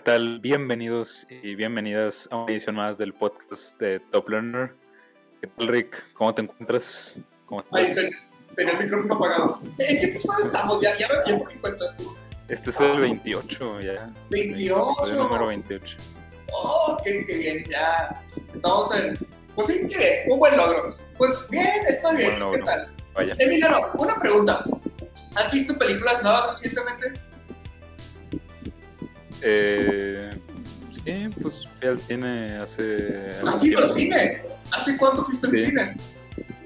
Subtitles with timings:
[0.00, 0.40] ¿Qué tal?
[0.40, 4.72] Bienvenidos y bienvenidas a una edición más del podcast de Top Learner.
[5.42, 6.02] ¿Qué tal, Rick?
[6.14, 7.18] ¿Cómo te encuentras?
[7.44, 8.08] ¿Cómo Ay, estás?
[8.08, 9.60] ten- tenía el micrófono apagado.
[9.78, 10.80] ¿En qué episodio estamos?
[10.80, 11.84] Ya, ya me mi cuenta.
[12.48, 14.10] Este es el 28 ya.
[14.30, 15.06] 28.
[15.06, 15.96] El número 28.
[16.54, 18.22] Oh, qué, qué bien, ya.
[18.54, 19.18] Estamos en.
[19.54, 20.96] Pues sí, qué bien, un buen logro.
[21.18, 22.38] Pues bien, estoy bien.
[22.54, 22.88] ¿Qué tal?
[23.14, 23.34] Vaya.
[23.38, 24.64] Emiliano, una pregunta.
[25.36, 27.12] ¿Has visto películas nuevas recientemente?
[29.42, 30.30] Eh,
[31.04, 33.30] sí, pues fui al cine hace...
[33.46, 34.42] ¿Has ido al cine?
[34.72, 35.64] ¿Hace cuánto fuiste al Sí.
[35.66, 35.96] cine?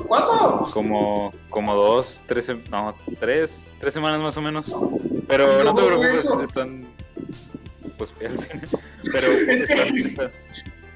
[0.07, 0.69] ¿Cuándo?
[0.73, 4.75] Como, como dos, tres, no, tres, tres semanas más o menos.
[5.27, 6.87] Pero ¿Y no te preocupes, están.
[7.97, 8.63] Pues fui al cine.
[9.13, 10.31] Pero Es que-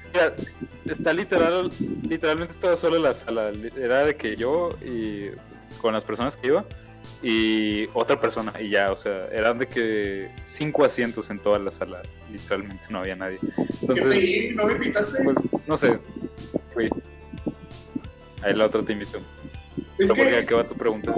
[0.03, 0.35] está,
[0.85, 1.71] está literal,
[2.07, 3.51] literalmente estaba solo en la sala.
[3.77, 5.29] Era de que yo y
[5.81, 6.65] con las personas que iba
[7.21, 11.71] y otra persona y ya, o sea, eran de que cinco asientos en toda la
[11.71, 12.01] sala.
[12.31, 13.39] Literalmente no había nadie.
[13.41, 13.47] ¿Qué
[13.81, 14.49] Entonces, pedí?
[14.55, 15.23] ¿No me invitaste?
[15.23, 15.99] pues no sé,
[16.73, 16.87] fui.
[18.41, 19.17] Ahí la otra te invito.
[19.17, 19.23] es
[19.97, 20.29] Pero ¿por qué?
[20.31, 21.13] que, ¿A qué va tu pregunta?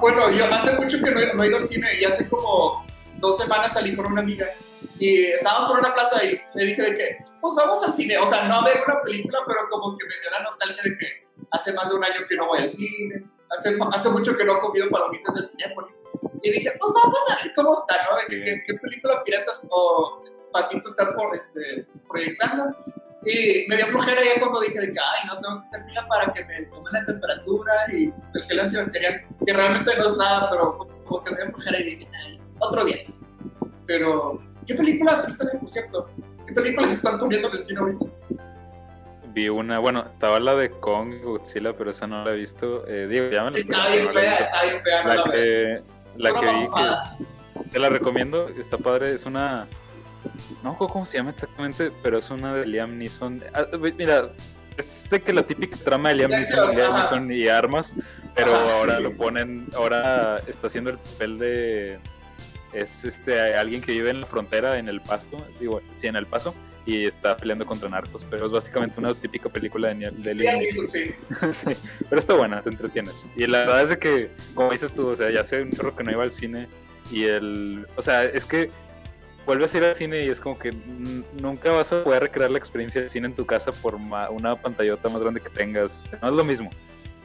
[0.00, 2.84] bueno, yo hace mucho que no, he- no he ido al cine y hace como
[3.18, 4.46] dos semanas salí con una amiga
[4.98, 8.26] y estábamos por una plaza y le dije de que, pues vamos al cine, o
[8.26, 11.26] sea, no a ver una película, pero como que me dio la nostalgia de que
[11.50, 14.56] hace más de un año que no voy al cine, hace, hace mucho que no
[14.56, 16.02] he comido palomitas del Cinépolis.
[16.42, 18.18] Y dije, pues vamos a ver cómo está, ¿no?
[18.20, 18.26] Sí.
[18.28, 22.74] ¿Qué, qué película piratas o patitos están por, este, proyectando?
[23.24, 26.08] Y me dio flojera ya cuando dije de que, ay, no tengo que hacer fila
[26.08, 30.48] para que me tomen la temperatura y el gel antibacterial, que realmente no es nada,
[30.50, 32.96] pero como, que me dio flojera y dije, ay, otro día.
[33.86, 36.08] Pero, ¿qué película fuiste por cierto?
[36.46, 38.06] ¿Qué películas están poniendo en el cine ahorita?
[39.32, 42.86] Vi una, bueno, estaba la de Kong Godzilla, pero esa no la he visto.
[42.88, 45.82] Eh, Diego, ya me la Está bien fea, está bien fea, no La la que,
[46.16, 49.66] la que vi, que te la recomiendo, está padre, es una...
[50.62, 53.42] No cómo se llama exactamente, pero es una de Liam Neeson.
[53.54, 54.30] Ah, mira,
[54.76, 56.94] es de que la típica trama de Liam Neeson, Liam.
[56.96, 57.94] Neeson y armas,
[58.34, 59.02] pero Ajá, ahora sí.
[59.04, 61.98] lo ponen, ahora está haciendo el papel de...
[62.72, 65.26] Es este alguien que vive en la frontera, en El Paso,
[65.58, 66.54] digo, sí, en El Paso,
[66.90, 71.14] y está peleando contra narcos, pero es básicamente una típica película de, de sí.
[71.52, 71.76] Sí,
[72.08, 73.30] pero está buena, te entretienes.
[73.36, 75.94] Y la verdad es de que, como dices tú, o sea, ya hace un chorro
[75.94, 76.68] que no iba al cine
[77.12, 77.86] y el...
[77.94, 78.70] O sea, es que
[79.46, 80.72] vuelves a ir al cine y es como que
[81.40, 85.08] nunca vas a poder recrear la experiencia del cine en tu casa por una pantallota
[85.08, 86.06] más grande que tengas.
[86.06, 86.70] este, No es lo mismo.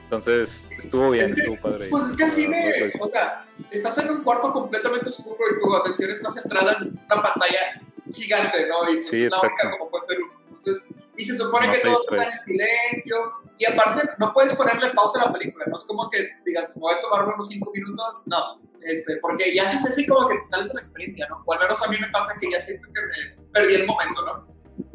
[0.04, 1.88] Entonces, estuvo bien, Es que, estuvo padre.
[1.90, 5.60] Pues es que el cine, no, o sea, estás en un cuarto completamente oscuro y
[5.60, 7.82] tu atención está centrada en una pantalla
[8.14, 8.90] gigante, ¿no?
[8.90, 10.38] Y pues Sí, es la única como fuente de luz.
[10.48, 10.84] Entonces,
[11.18, 12.34] y se supone No que están distraes.
[12.34, 13.18] en silencio
[13.58, 16.94] y aparte no puedes ponerle pausa a la película, no es como que digas, voy
[16.94, 20.68] a tomar unos cinco minutos, no, este, porque ya haces así como que te sales
[20.68, 21.42] de la experiencia, ¿no?
[21.46, 24.22] O al menos a mí me pasa que ya siento que me perdí el momento,
[24.26, 24.44] ¿no?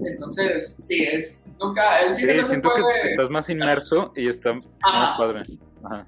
[0.07, 3.11] Entonces, sí, es, nunca, el cine Sí, no se siento que puede...
[3.13, 5.17] estás más inmerso y está más Ajá.
[5.17, 5.43] padre.
[5.85, 6.05] Ajá.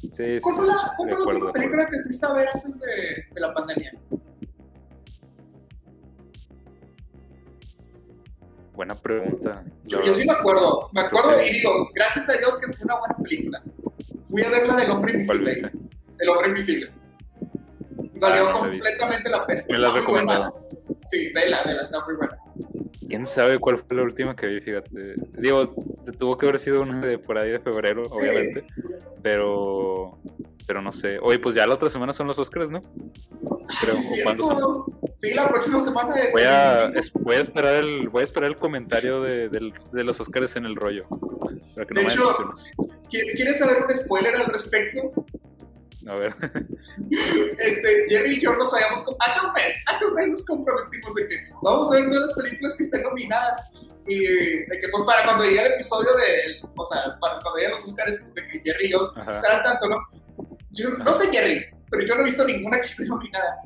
[0.00, 2.48] Sí, sí, ¿Cuál fue sí, la, cuál fue la última película que fuiste a ver
[2.54, 3.92] antes de, de la pandemia?
[8.74, 9.62] Buena pregunta.
[9.84, 13.16] Yo, sí me acuerdo, me acuerdo y digo, gracias a Dios que fue una buena
[13.22, 13.62] película.
[14.28, 15.70] Fui a ver la del hombre ¿Cuál invisible.
[16.18, 16.90] El hombre invisible.
[18.16, 19.62] Valió Ah, no completamente la pena.
[19.68, 20.68] Me la recomendado.
[21.04, 22.36] Sí, vela, vela, está muy buena.
[23.14, 24.60] ¿Quién sabe cuál fue la última que vi?
[24.60, 25.14] Fíjate.
[25.38, 25.72] Digo,
[26.18, 28.64] tuvo que haber sido una de por ahí de febrero, obviamente.
[29.22, 30.18] Pero.
[30.66, 31.18] Pero no sé.
[31.20, 32.80] Oye, pues ya la otra semana son los Oscars, ¿no?
[33.80, 33.94] Creo.
[33.96, 34.84] Sí, ¿O cuándo son?
[35.16, 36.14] Sí, la próxima semana.
[36.32, 36.98] Voy a, 25.
[36.98, 40.56] es- voy a esperar el voy a esperar el comentario de, del- de los Oscars
[40.56, 41.06] en el rollo.
[41.74, 42.72] Para que no De me hecho- decepciones.
[43.10, 45.12] ¿Qui- ¿Quieres saber un spoiler al respecto?
[46.08, 46.34] A ver.
[47.58, 49.00] Este, Jerry y yo nos habíamos.
[49.20, 52.32] Hace un mes, hace un mes nos comprometimos de que vamos a ver todas las
[52.34, 53.70] películas que estén nominadas.
[54.06, 56.68] Y de que, pues, para cuando llegue el episodio de.
[56.76, 59.36] O sea, para cuando lleguen los Oscars, de que Jerry y yo Ajá.
[59.36, 59.96] estarán tanto, ¿no?
[60.72, 63.56] Yo no sé, Jerry, pero yo no he visto ninguna que esté nominada.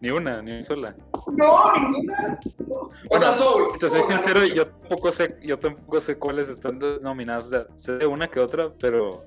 [0.00, 0.94] Ni una, ni una sola.
[1.32, 2.38] no, ninguna.
[2.68, 2.74] No.
[2.74, 3.68] O Bueno, sea, Soul.
[3.72, 7.46] Si te soy sincero, yo tampoco sé, yo tampoco sé cuáles están nominadas.
[7.46, 9.24] O sea, sé de una que otra, pero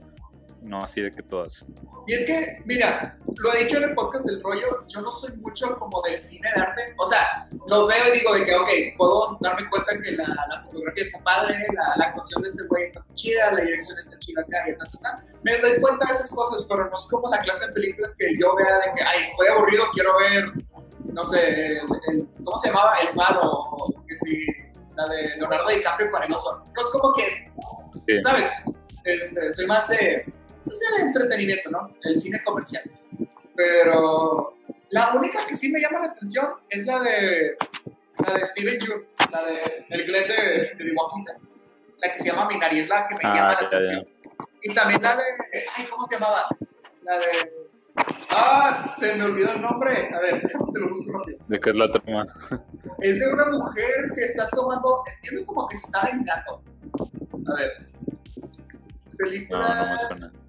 [0.68, 1.66] no así de que todas.
[2.06, 5.36] Y es que, mira, lo he dicho en el podcast del rollo, yo no soy
[5.38, 6.94] mucho como del cine de arte.
[6.98, 10.64] O sea, lo veo y digo de que, ok, puedo darme cuenta que la, la
[10.66, 14.42] fotografía está padre, la, la actuación de este güey está chida, la dirección está chida
[14.42, 15.24] acá y ta, ta, ta.
[15.44, 18.28] Me doy cuenta de esas cosas, pero no es como la clase de películas que
[18.40, 20.52] yo vea de que, ay, estoy aburrido, quiero ver,
[21.06, 21.78] no sé, el,
[22.10, 22.94] el- ¿cómo se llamaba?
[23.02, 24.46] El Faro, o que sí,
[24.96, 26.64] la de Leonardo DiCaprio con el oso.
[26.76, 27.52] No es como que
[28.08, 28.22] Sí.
[28.24, 28.46] ¿sabes?
[29.04, 30.26] Este, soy más de,
[30.68, 31.90] pues, del entretenimiento, ¿no?
[32.04, 32.84] El cine comercial.
[33.56, 34.54] Pero
[34.90, 37.56] la única que sí me llama la atención es la de,
[38.26, 41.38] la de Steven Yeun, la de el Glenn de, de The Walking Dead,
[42.00, 44.08] la que se llama Minari, es la que me Ah, llama la atención.
[44.62, 45.24] Y también la de,
[45.76, 46.48] ay, ¿cómo se llamaba?
[47.04, 47.26] La de,
[48.32, 51.40] ah, se me olvidó el nombre, a ver, déjame te lo busco rápido.
[51.48, 52.28] ¿De qué es la trama?
[53.00, 56.62] Es de una mujer que está tomando, entiendo como que se está vengando.
[57.50, 57.88] A ver.
[59.18, 60.47] Películas No, no me suena.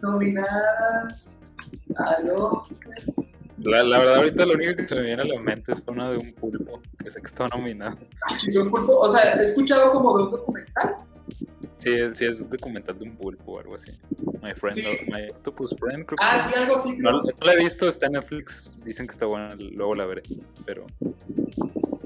[0.00, 1.38] Nominadas
[1.96, 2.80] a los...
[3.58, 6.10] La, la verdad, ahorita lo único que se me viene a la mente es una
[6.12, 7.96] de un pulpo, que sé que está nominado.
[8.38, 10.94] Si son pulpo- O sea, he escuchado como de un documental.
[11.78, 13.90] Sí, sí, es un documental de un pulpo o algo así.
[14.42, 14.86] My Friend, Sí.
[15.10, 16.98] My Octopus Friend, creo Ah, sí, algo así.
[16.98, 18.72] No, no la he visto, está en Netflix.
[18.84, 20.22] Dicen que está buena, luego la veré.
[20.64, 20.86] Pero.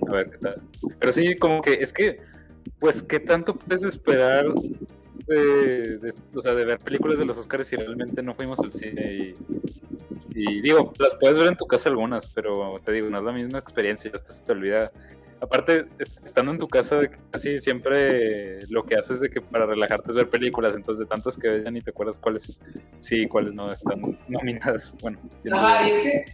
[0.08, 0.62] A ver qué tal.
[0.98, 2.20] Pero sí, como que es que.
[2.78, 4.46] Pues, ¿qué tanto puedes esperar
[5.26, 9.14] de, o sea, de ver películas de los Oscars si realmente no fuimos al cine?
[9.14, 9.34] Y,
[10.34, 13.32] y digo, las puedes ver en tu casa algunas, pero te digo, no es la
[13.32, 14.92] misma experiencia, hasta se te olvida.
[15.42, 17.00] Aparte, es- estando en tu casa,
[17.32, 21.36] casi siempre lo que haces de que para relajarte es ver películas, entonces de tantas
[21.36, 22.62] que ves ya ni te acuerdas cuáles
[23.00, 24.94] sí y cuáles no están nominadas.
[25.02, 26.24] Bueno, no Ajá, y es que,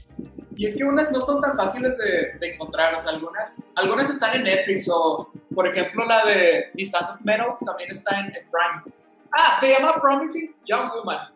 [0.57, 4.11] y es que unas no son tan fáciles de, de encontrar, o sea, algunas, algunas
[4.11, 8.27] están en Netflix o, por ejemplo, la de The Sound of Metal también está en,
[8.27, 8.95] en Prime.
[9.33, 11.33] Ah, se llama Promising Young Woman.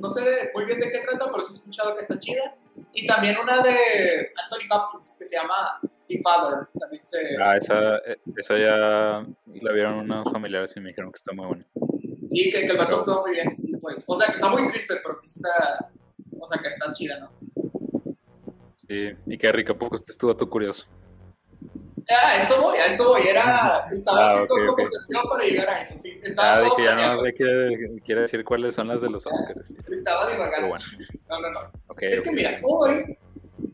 [0.00, 2.54] No sé muy bien de qué trata, pero sí he escuchado que está chida.
[2.92, 7.18] Y también una de Anthony Hopkins que se llama The Father, también se...
[7.40, 9.26] Ah, esa, eh, esa ya
[9.62, 11.66] la vieron unos familiares y me dijeron que está muy buena.
[12.28, 14.04] Sí, que, que el vato actuó muy bien, pues.
[14.06, 15.88] O sea, que está muy triste, pero que está...
[16.38, 17.30] O sea, que está chida, ¿no?
[18.88, 20.86] Sí, y qué rico, poco este estuvo tú curioso.
[22.10, 23.22] Ah, a esto voy, a esto voy.
[23.26, 24.66] Era, estaba Ah, haciendo ok, ok.
[24.68, 26.20] conversación para llegar a eso, sí.
[26.22, 29.26] Estaba Ah, todo dije, ya no sé qué quiere decir cuáles son las de los
[29.26, 29.74] Oscars.
[29.90, 30.68] Estaba divagando.
[30.68, 30.84] bueno,
[31.28, 31.60] No, no, no.
[31.88, 32.02] ok.
[32.02, 33.18] Es que mira, hoy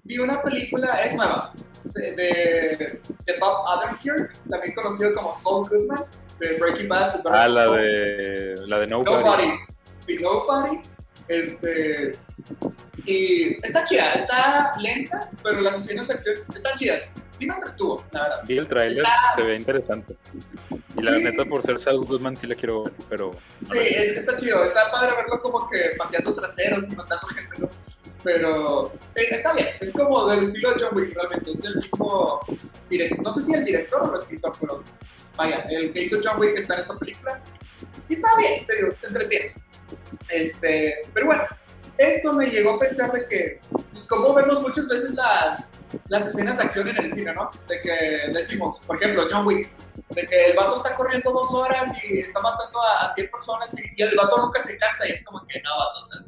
[0.05, 1.53] vi una película, es nueva,
[1.95, 6.05] de, de, Bob Odenkirk, también conocido como Saul Goodman,
[6.39, 7.23] de Breaking Bad.
[7.27, 9.25] Ah, la de, la de Nobody.
[9.25, 9.51] Nobody.
[10.07, 10.81] Sí, Nobody.
[11.29, 12.17] Este.
[13.07, 17.03] Y está chida, está lenta, pero las escenas de acción están chidas.
[17.37, 18.41] Sí me entretuvo, la verdad.
[18.47, 20.15] Vi el trailer, Está- se ve interesante.
[20.97, 21.25] Y la Sí.
[21.25, 23.33] neta, por ser Saul Goodman, sí la quiero ver, pero.
[23.71, 27.71] Sí, es- está chido, está padre verlo como que pateando traseros y matando gente, ¿no?
[28.23, 32.41] Pero eh, está bien, es como del estilo de John Wick realmente, es el mismo
[32.91, 34.85] director, no sé si el director o el escritor, pero
[35.37, 37.41] vaya, el que hizo John Wick está en esta película.
[38.11, 39.67] Y está bien, te digo, te entretienes.
[40.29, 41.45] Este, pero bueno,
[42.01, 43.61] esto me llegó a pensar de que,
[43.91, 45.65] pues como vemos muchas veces las,
[46.09, 47.51] las escenas de acción en el cine, ¿no?
[47.69, 49.69] De que decimos, por ejemplo, John Wick,
[50.09, 53.75] de que el vato está corriendo dos horas y está matando a, a 100 personas
[53.79, 56.21] y, y el vato nunca se cansa y es como que no, vato, o sea,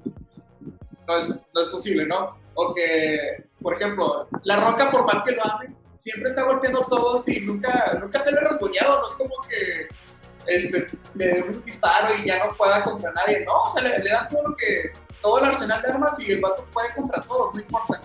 [1.07, 2.37] no es, no es posible, ¿no?
[2.55, 6.87] O que, por ejemplo, La Roca, por más que lo ame, siempre está golpeando a
[6.87, 9.89] todos y nunca, nunca se le rasguñado, no es como que
[10.47, 13.99] este, le den un disparo y ya no pueda contra nadie, no, o sea, le,
[14.01, 17.23] le dan todo lo que, todo el arsenal de armas y el vato puede contra
[17.23, 18.01] todos, no importa.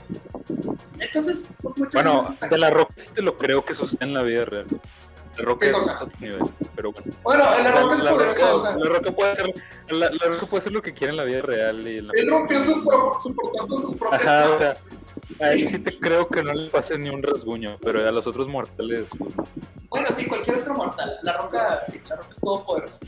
[0.99, 4.05] Entonces, pues muchas Bueno, veces está- de la Roca sí te lo creo que sucede
[4.05, 4.65] en la vida real.
[5.37, 5.99] La Roca ¿Qué es cosa?
[6.03, 6.41] otro nivel,
[6.75, 7.13] pero bueno.
[7.21, 8.01] Bueno, en La Roca es
[8.37, 9.53] sea, la Roca puede hacer,
[9.89, 12.13] la, la Roca puede hacer lo que quiera en la vida real y en la
[12.15, 14.77] él rompió su, pro- su portón con sus propias Ajá, o sea,
[15.41, 18.25] A él sí te creo que no le pase ni un rasguño, pero a los
[18.25, 19.47] otros mortales, pues no.
[19.89, 21.17] Bueno, sí, cualquier otro mortal.
[21.21, 23.05] La roca, sí, la roca es todopoderoso.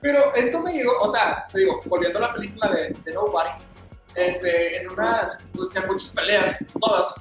[0.00, 3.50] Pero esto me llegó, o sea, te digo, volviendo a la película de, de Nobody,
[4.14, 7.14] este, en unas, o sea, muchas peleas, todas,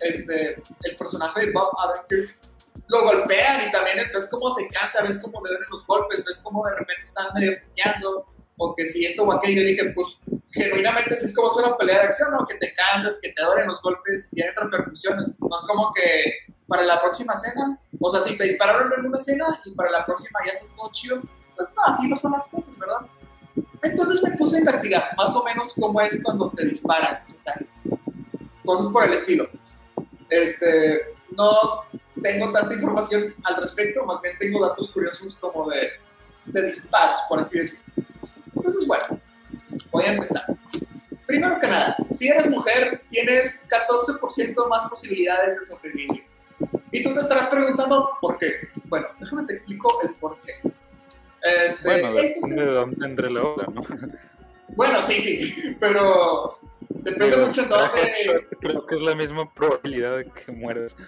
[0.00, 2.36] este, el personaje de Bob Odenkirk
[2.88, 6.38] lo golpean y también ves cómo se cansa, ves cómo le duelen los golpes, ves
[6.42, 8.26] cómo de repente están medio puñando,
[8.58, 10.20] o que si esto o aquello, yo dije, pues,
[10.52, 12.46] genuinamente sí es como es una pelea de acción, ¿no?
[12.46, 16.82] Que te cansas, que te duelen los golpes, tienen repercusiones, no es como que para
[16.82, 20.38] la próxima cena, o sea, si te dispararon en una cena y para la próxima
[20.44, 21.20] ya estás todo chido,
[21.56, 23.00] pues no, así no son las cosas, ¿verdad?
[23.82, 27.58] Entonces me puse a investigar más o menos cómo es cuando te disparan, o sea,
[28.64, 29.48] cosas por el estilo.
[30.28, 31.82] Este, no
[32.22, 35.90] tengo tanta información al respecto, más bien tengo datos curiosos como de,
[36.46, 37.84] de disparos, por así decirlo.
[38.54, 39.20] Entonces, bueno,
[39.90, 40.44] voy a empezar.
[41.26, 46.24] Primero que nada, si eres mujer, tienes 14% más posibilidades de sobrevivir.
[46.92, 48.68] Y tú te estarás preguntando por qué.
[48.84, 50.54] Bueno, déjame te explico el por qué.
[51.66, 53.82] Este, bueno, depende de dónde entre la hora, ¿no?
[54.68, 57.90] Bueno, sí, sí, pero depende mucho de todo.
[58.60, 60.96] Creo que es la misma probabilidad de que mueras.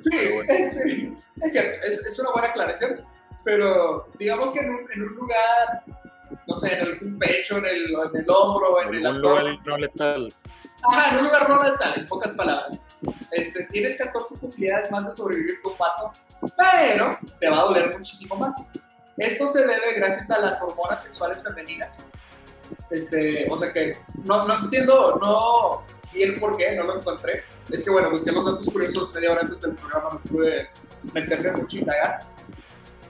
[0.00, 3.00] Sí, es, es, cierto, es, es, una buena aclaración,
[3.42, 5.82] pero digamos que en un, en un lugar,
[6.46, 9.56] no sé, en algún pecho, en el, en el hombro, en, en el abdomen.
[9.56, 10.34] lugar no letal.
[10.88, 12.80] Ajá, en un lugar no letal, en pocas palabras.
[13.32, 16.12] Este, tienes 14 posibilidades más de sobrevivir con pato,
[16.56, 18.70] pero te va a doler muchísimo más.
[19.18, 21.98] Esto se debe gracias a las hormonas sexuales femeninas.
[22.90, 25.82] Este, o sea que no, no entiendo, no
[26.12, 27.42] bien por qué, no lo encontré.
[27.68, 30.68] Es que bueno, busqué los datos curiosos media hora antes del programa, no pude
[31.12, 32.20] meterme mucho y indagar.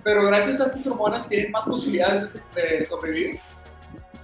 [0.03, 3.41] Pero gracias a estas hormonas tienen más posibilidades de, sobrevivir.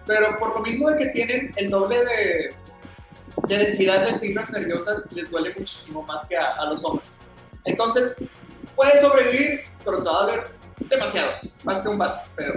[0.07, 2.55] Pero por lo mismo de que tienen el doble de,
[3.47, 7.23] de densidad de fibras nerviosas, les duele muchísimo más que a, a los hombres.
[7.65, 8.17] Entonces,
[8.75, 12.55] puedes sobrevivir, pero te va a doler demasiado, más que un vato, pero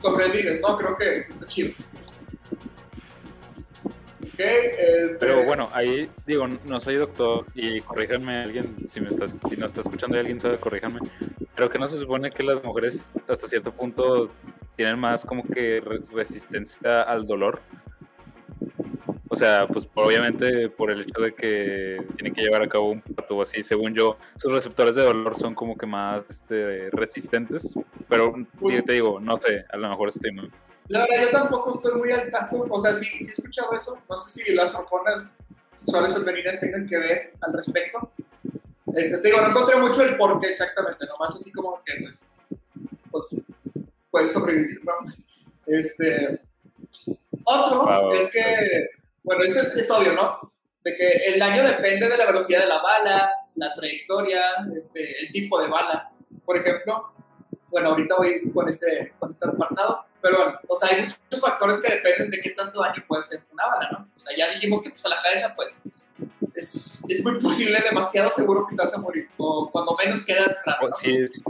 [0.00, 0.76] sobrevives, ¿no?
[0.76, 1.72] Creo que está chido.
[4.38, 5.16] este...
[5.18, 9.66] Pero bueno, ahí digo, no soy doctor y corríjanme alguien, si me estás, si no
[9.66, 11.00] está escuchando y alguien sabe, corríjanme.
[11.54, 14.30] Pero que no se supone que las mujeres hasta cierto punto
[14.76, 17.60] tienen más como que resistencia al dolor
[19.32, 23.00] o sea, pues obviamente por el hecho de que tienen que llevar a cabo un
[23.00, 27.72] parto así, según yo, sus receptores de dolor son como que más este, resistentes.
[28.08, 28.34] Pero
[28.84, 30.50] te digo, no sé, a lo mejor estoy mal.
[30.88, 32.66] La verdad, yo tampoco estoy muy al tanto.
[32.68, 33.96] O sea, sí, sí he escuchado eso.
[34.08, 35.36] No sé si las hormonas
[35.76, 38.10] sexuales femeninas tengan que ver al respecto.
[38.96, 42.34] Este, te digo, no encontré mucho el por qué exactamente, nomás así como que pues,
[43.12, 43.26] pues
[44.10, 44.92] puedes sobrevivir, ¿no?
[45.66, 46.40] Este,
[47.44, 50.52] otro es que bueno, esto es, obvio, ¿no?
[50.82, 54.42] De que el daño depende de la velocidad de la bala, la trayectoria,
[54.76, 56.10] este, el tipo de bala.
[56.44, 57.12] Por ejemplo,
[57.68, 61.78] bueno, ahorita voy con este, con este apartado, pero bueno, o sea, hay muchos factores
[61.78, 64.08] que dependen de qué tanto daño puede hacer una bala, ¿no?
[64.14, 65.80] O sea, ya dijimos que pues a la cabeza, pues,
[66.54, 70.56] es, es muy posible, demasiado seguro que te vas a morir, o cuando menos quedas
[70.64, 70.92] rápido.
[70.94, 71.44] Sí, es,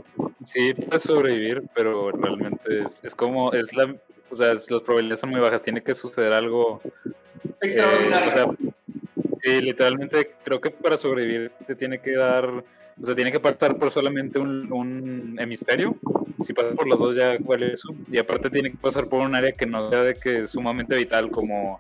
[0.44, 3.94] sí, puedes sobrevivir, pero realmente es, es como, es la,
[4.30, 6.80] o sea, las probabilidades son muy bajas, tiene que suceder algo
[7.60, 8.56] extraordinario.
[9.42, 13.76] Eh, literalmente creo que para sobrevivir te tiene que dar, o sea, tiene que pasar
[13.78, 15.96] por solamente un, un hemisferio.
[16.44, 17.94] Si pasa por los dos ya cuál es eso.
[18.10, 20.96] Y aparte tiene que pasar por un área que no sea de que es sumamente
[20.96, 21.78] vital como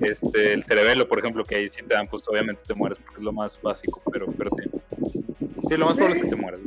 [0.00, 3.18] este el cerebelo, por ejemplo, que ahí sí te dan, pues obviamente te mueres porque
[3.18, 4.70] es lo más básico, pero, pero sí.
[5.68, 6.60] Sí, lo más probable es que te mueras.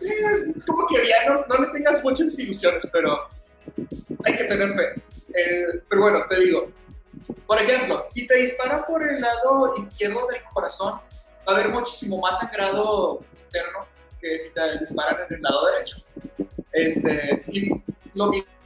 [0.00, 0.14] Sí,
[0.48, 3.28] es como que ya no, no le tengas muchas ilusiones, pero
[4.24, 5.02] hay que tener fe.
[5.34, 6.70] Eh, pero bueno, te digo,
[7.46, 11.00] por ejemplo, si te disparan por el lado izquierdo del corazón,
[11.48, 13.86] va a haber muchísimo más sangrado interno
[14.20, 15.96] que si te disparan en el lado derecho.
[16.72, 17.70] Este, y
[18.14, 18.56] lo mismo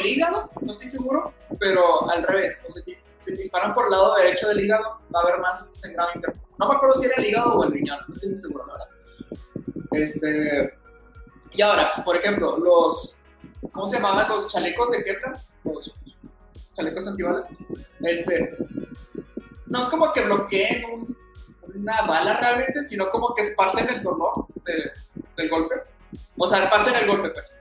[0.00, 2.64] el hígado, no estoy seguro, pero al revés.
[2.68, 5.78] O sea, si, te disparan por el lado derecho del hígado, va a haber más
[5.78, 6.40] sangrado interno.
[6.58, 8.72] No me acuerdo si era el hígado o el riñón, no estoy muy seguro, la
[8.72, 8.88] verdad.
[9.92, 10.78] Este,
[11.52, 13.18] y ahora, por ejemplo, los,
[13.72, 15.32] ¿cómo se llamaban los chalecos de Kepler?
[15.64, 15.94] Los
[16.80, 17.50] chalecos antibalas.
[18.00, 18.56] Este,
[19.66, 21.16] no es como que bloqueen
[21.74, 25.76] una bala realmente, sino como que esparcen el dolor del golpe.
[26.36, 27.60] O sea, esparcen el golpe, pues.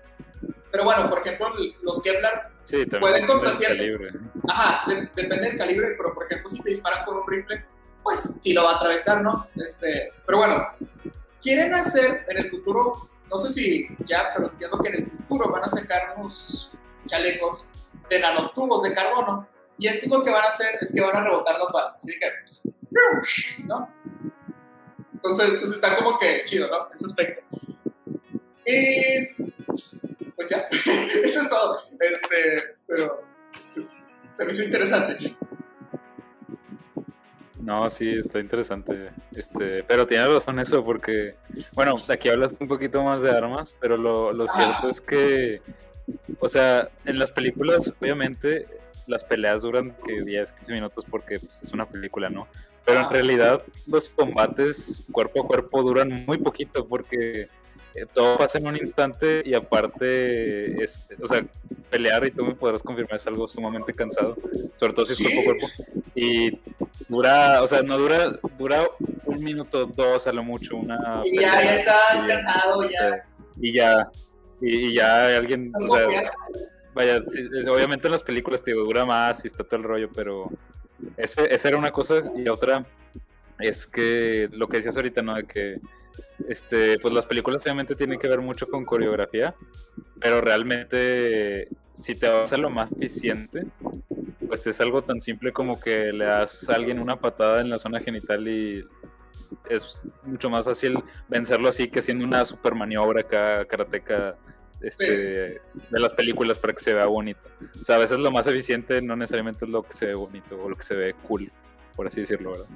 [0.72, 2.52] Pero bueno, por ejemplo, los Kevlar
[3.00, 4.12] pueden contra calibre.
[4.48, 7.64] Ajá, depende del calibre, pero por ejemplo, si te disparan con un rifle,
[8.04, 9.48] pues sí lo va a atravesar, ¿no?
[9.56, 10.68] Este, pero bueno,
[11.42, 15.52] quieren hacer en el futuro no sé si ya, pero entiendo que en el futuro
[15.52, 16.74] van a sacar unos
[17.06, 17.72] chalecos
[18.10, 19.48] de nanotubos de carbono.
[19.78, 21.98] Y esto lo que van a hacer es que van a rebotar las balas.
[21.98, 23.90] Así que, pues, ¿no?
[25.14, 26.90] Entonces, pues está como que chido, ¿no?
[26.96, 27.42] Ese aspecto.
[28.66, 29.28] Y
[30.36, 31.82] pues ya, eso es todo.
[32.00, 33.24] Este, pero
[33.74, 33.90] pues,
[34.34, 35.36] se me hizo interesante.
[37.60, 39.12] No, sí, está interesante.
[39.34, 41.36] Este, pero tiene razón eso, porque,
[41.74, 45.62] bueno, aquí hablas un poquito más de armas, pero lo, lo cierto es que,
[46.40, 48.68] o sea, en las películas, obviamente,
[49.08, 52.48] las peleas duran que 10, 15 minutos porque pues, es una película, ¿no?
[52.86, 57.48] Pero en realidad los combates cuerpo a cuerpo duran muy poquito porque
[57.96, 61.44] eh, todo pasa en un instante y aparte, es, o sea,
[61.90, 64.38] pelear, y tú me podrás confirmar, es algo sumamente cansado,
[64.78, 65.68] sobre todo si es cuerpo a cuerpo.
[66.16, 66.60] Y
[67.08, 68.88] dura, o sea, no dura, dura
[69.26, 71.22] un minuto, dos a lo mucho, una...
[71.26, 73.24] Y ya, pelea, ya estás y- cansado, ya.
[73.60, 74.10] Y ya,
[74.62, 76.08] y, y ya alguien, o sea,
[76.94, 80.50] vaya, sí, obviamente en las películas te dura más y está todo el rollo, pero
[81.18, 82.86] ese, esa era una cosa y otra
[83.60, 85.36] es que lo que decías ahorita, ¿no?
[85.36, 85.80] De que
[86.48, 89.56] este, pues las películas obviamente tienen que ver mucho con coreografía,
[90.20, 93.64] pero realmente si te vas a lo más eficiente,
[94.48, 97.78] pues es algo tan simple como que le das a alguien una patada en la
[97.78, 98.86] zona genital y
[99.70, 104.36] es mucho más fácil vencerlo así que haciendo una super maniobra acá, karateca
[104.82, 107.50] este, de las películas para que se vea bonito.
[107.82, 110.62] O sea, a veces lo más eficiente no necesariamente es lo que se ve bonito
[110.62, 111.52] o lo que se ve cool,
[111.96, 112.68] por así decirlo, ¿verdad?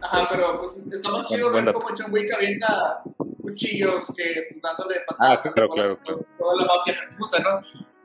[0.00, 0.34] Ajá, sí.
[0.36, 3.02] pero pues está más chido ver cómo John Wick avienta
[3.40, 5.40] cuchillos que pues dándole patadas.
[5.44, 6.26] Ah, claro, claro, claro.
[6.38, 7.60] Toda la mafia rusa, ¿no?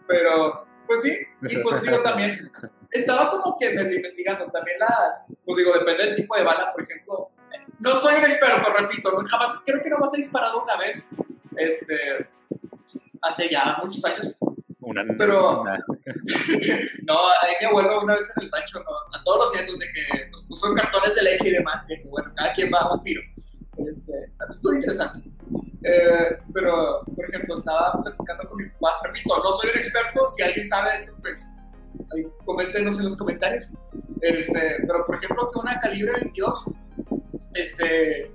[0.08, 2.52] Pero, pues sí, y pues digo también,
[2.92, 6.84] estaba como que medio investigando también las, pues digo, depende del tipo de bala, por
[6.84, 7.30] ejemplo.
[7.80, 11.08] No soy un experto, repito, jamás, creo que nomás he disparado una vez,
[11.58, 12.28] este,
[13.22, 14.36] hace ya muchos años.
[14.80, 15.80] Una, Pero- una-
[17.04, 18.92] No, ahí mi abuelo una vez en el rancho, ¿no?
[19.18, 22.32] a todos los nietos de que nos puso cartones de leche y demás, que bueno,
[22.36, 23.22] cada quien va a un tiro.
[23.90, 24.12] Este,
[24.52, 25.20] estuvo interesante.
[25.84, 30.44] Eh, pero, por ejemplo, estaba platicando con mi papá, repito, no soy un experto, si
[30.44, 31.46] alguien sabe esto, pues
[32.14, 33.74] ahí coméntenos en los comentarios.
[34.22, 36.66] Este, pero, por ejemplo, que una calibre 22,
[37.54, 38.32] este,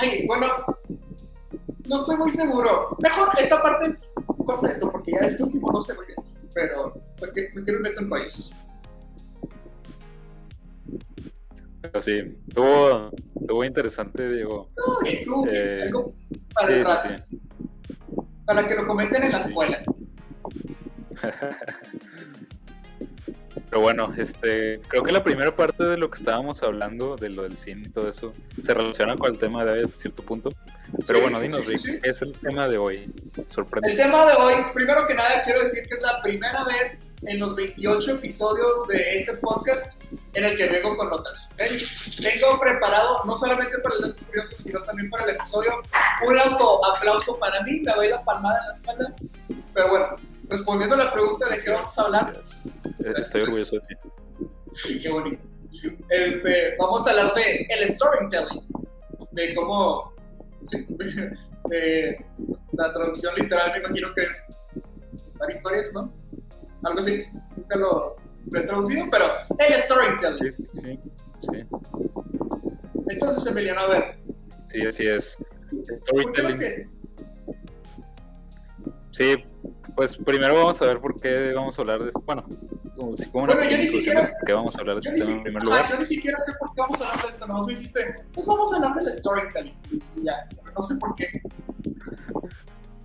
[0.00, 0.46] ay, bueno,
[1.86, 2.96] no estoy muy seguro.
[3.02, 3.94] Mejor esta parte,
[4.44, 6.18] corta esto, porque ya este último no sé muy bien,
[6.54, 8.54] pero porque me quiero meter en rollos.
[11.82, 12.18] Pero sí,
[12.48, 14.70] estuvo, estuvo interesante, Diego.
[14.74, 16.14] Tú, Eh, algo
[16.54, 17.40] para, Sí, el sí, rato, sí.
[18.46, 19.82] para que lo comenten en la escuela.
[23.74, 27.42] Pero bueno, este, creo que la primera parte de lo que estábamos hablando, de lo
[27.42, 30.50] del cine y todo eso, se relaciona con el tema de cierto punto.
[31.04, 32.00] Pero Sí, bueno, dinos, sí, Rick, sí, sí.
[32.00, 33.12] ¿qué es el tema de hoy?
[33.36, 33.96] El Sorprende.
[33.96, 37.56] tema de hoy, primero que nada, quiero decir que es la primera vez en los
[37.56, 40.00] 28 episodios de este podcast
[40.34, 41.50] en el que vengo con notas.
[41.58, 45.82] Vengo preparado no solamente para el dato curioso, sino también para el episodio.
[46.28, 49.14] Un auto aplauso para mí, me doy la palmada en la espalda.
[49.74, 50.16] Pero bueno,
[50.54, 52.42] respondiendo a la pregunta de qué vamos a hablar,
[53.16, 53.94] Estoy orgulloso de ti.
[54.74, 55.42] Sí, qué bonito.
[56.08, 58.64] Este, vamos a hablar de el storytelling,
[59.32, 60.14] de cómo,
[61.68, 62.24] de
[62.72, 64.46] la traducción literal me imagino que es
[65.32, 66.12] contar historias, ¿no?
[66.84, 67.24] Algo así,
[67.56, 68.16] nunca lo,
[68.50, 69.26] lo he traducido, pero
[69.58, 70.52] el storytelling.
[70.52, 71.00] Sí, sí,
[71.40, 71.64] sí.
[73.08, 74.18] Entonces, Emiliano, a ver,
[74.70, 75.36] sí, así es.
[76.08, 76.94] ¿por qué no Storytelling.
[79.10, 79.44] Sí,
[79.96, 82.20] pues primero vamos a ver por qué vamos a hablar de esto.
[82.26, 82.44] Bueno,
[82.96, 85.30] como, sí, como una yo ni siquiera- por qué vamos a hablar de este tema
[85.32, 85.90] en si- primer ajá, lugar.
[85.90, 88.46] yo ni siquiera sé por qué vamos a hablar de esto, nomás me dijiste, pues
[88.46, 89.74] vamos a hablar del storytelling.
[90.16, 91.40] Y ya, no sé por qué.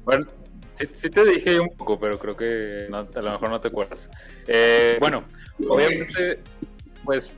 [0.06, 0.26] Bueno,
[0.74, 3.68] sí, sí te dije un poco, pero creo que no- a lo mejor no te
[3.68, 4.10] acuerdas.
[4.48, 5.24] Eh, bueno,
[5.68, 6.40] obviamente,
[7.04, 7.30] pues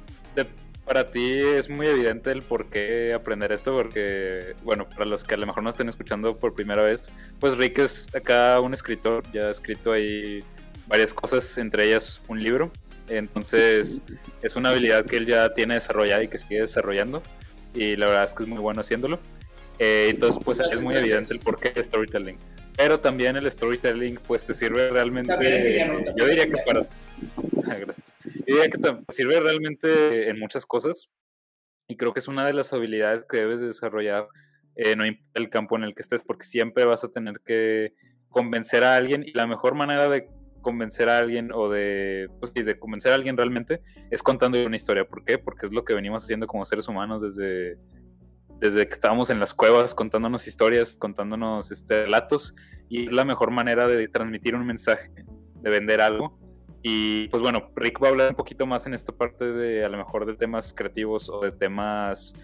[0.86, 5.36] para ti es muy evidente el por qué aprender esto, porque, bueno, para los que
[5.36, 9.24] a lo mejor no estén escuchando por primera vez, pues Rick es acá un escritor,
[9.32, 10.44] ya ha escrito ahí
[10.88, 12.72] varias cosas, entre ellas un libro.
[13.08, 14.02] Entonces,
[14.42, 17.22] es una habilidad que él ya tiene desarrollada y que sigue desarrollando,
[17.74, 19.20] y la verdad es que es muy bueno haciéndolo.
[19.80, 22.38] Eh, entonces, pues es muy evidente el por qué storytelling.
[22.82, 25.32] Pero también el storytelling, pues te sirve realmente.
[25.32, 26.88] También yo diría que para.
[27.80, 28.16] Gracias.
[28.26, 31.12] Yo diría que te sirve realmente en muchas cosas.
[31.88, 34.28] Y creo que es una de las habilidades que debes de desarrollar,
[34.76, 37.94] eh, no importa el campo en el que estés, porque siempre vas a tener que
[38.30, 39.24] convencer a alguien.
[39.24, 40.28] Y la mejor manera de
[40.62, 44.76] convencer a alguien o de, pues, sí, de convencer a alguien realmente es contando una
[44.76, 45.06] historia.
[45.06, 45.38] ¿Por qué?
[45.38, 47.78] Porque es lo que venimos haciendo como seres humanos desde,
[48.62, 52.56] desde que estábamos en las cuevas contándonos historias, contándonos este, relatos,
[52.90, 55.10] y es la mejor manera de transmitir un mensaje,
[55.56, 56.40] de vender algo.
[56.84, 59.90] Y pues bueno, Rick va a hablar un poquito más en esta parte de a
[59.90, 62.36] lo mejor de temas creativos o de temas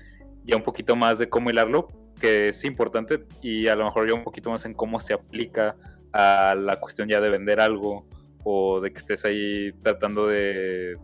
[0.43, 1.87] ya un poquito más de cómo hilarlo,
[2.19, 5.75] que es importante, y a lo mejor ya un poquito más en cómo se aplica
[6.13, 8.07] a la cuestión ya de vender algo
[8.43, 10.97] o de que estés ahí tratando de,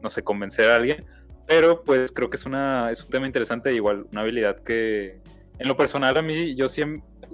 [0.00, 1.04] no sé, convencer a alguien.
[1.46, 5.20] Pero pues creo que es, una, es un tema interesante, igual una habilidad que
[5.58, 6.82] en lo personal a mí yo sí,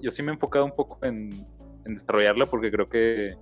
[0.02, 1.46] yo sí me he enfocado un poco en,
[1.84, 3.36] en desarrollarla porque creo que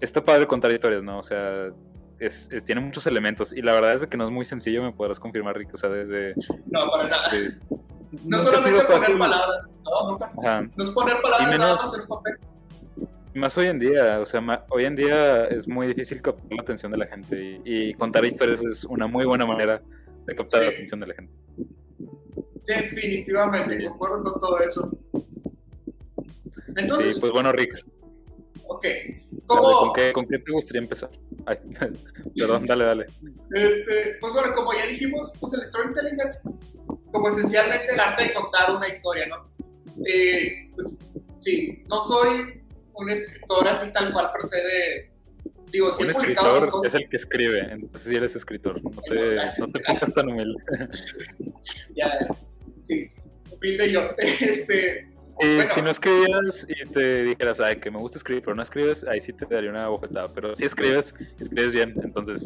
[0.00, 1.18] está padre contar historias, ¿no?
[1.18, 1.68] O sea,
[2.18, 4.92] es, es- tiene muchos elementos y la verdad es que no es muy sencillo, me
[4.92, 6.34] podrás confirmar, Rick, o sea, desde...
[6.70, 7.28] No, para nada.
[7.32, 7.62] desde-
[8.24, 10.30] No solamente poner palabras, no, nunca.
[10.42, 10.68] Ajá.
[10.76, 12.34] No es poner palabras Y nada menos- más en papel.
[13.34, 16.62] Más hoy en día, o sea, ma- hoy en día es muy difícil captar la
[16.62, 19.82] atención de la gente y, y contar historias es una muy buena manera
[20.26, 21.32] de captar la atención de la gente.
[22.66, 24.90] Definitivamente, concuerdo con todo eso.
[26.76, 27.74] Entonces, Sí, pues bueno, Rick,
[28.68, 28.86] ok.
[29.46, 31.10] Como, ¿con, qué, ¿con qué te gustaría empezar?
[31.46, 31.58] Ay,
[32.38, 33.06] perdón, dale, dale.
[33.52, 36.42] este, pues bueno, como ya dijimos, pues el storytelling es
[37.12, 39.50] como esencialmente el arte de contar una historia, ¿no?
[40.06, 41.00] Eh, pues
[41.40, 42.62] sí, no soy
[42.94, 45.10] un escritor así tal cual per se de...
[45.70, 46.94] Digo, sí Un he publicado escritor cosas.
[46.94, 48.82] es el que escribe, entonces sí eres escritor.
[48.82, 50.62] No te, Bueno, gracias, no te pongas tan humilde.
[51.96, 52.28] Ya,
[52.80, 53.10] sí,
[53.50, 54.10] humilde yo.
[54.18, 55.08] Este,
[55.40, 55.74] Eh, Bueno.
[55.74, 59.18] Si no escribieras y te dijeras, ay, que me gusta escribir, pero no escribes, ahí
[59.18, 60.28] sí te daría una bofetada.
[60.32, 62.44] Pero si escribes, escribes bien, entonces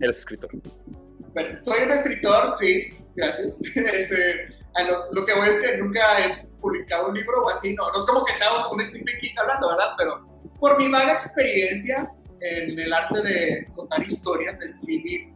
[0.00, 0.50] eres escritor.
[1.32, 3.60] Bueno, soy un escritor, sí, gracias.
[3.76, 4.48] Este,
[4.82, 7.98] lo, lo que voy es que nunca he publicado un libro o así, no, no
[7.98, 9.92] es como que sea un, un Stephen King hablando, ¿verdad?
[9.96, 10.26] Pero
[10.58, 12.10] por mi vaga experiencia
[12.40, 15.32] en el arte de contar historias, de escribir,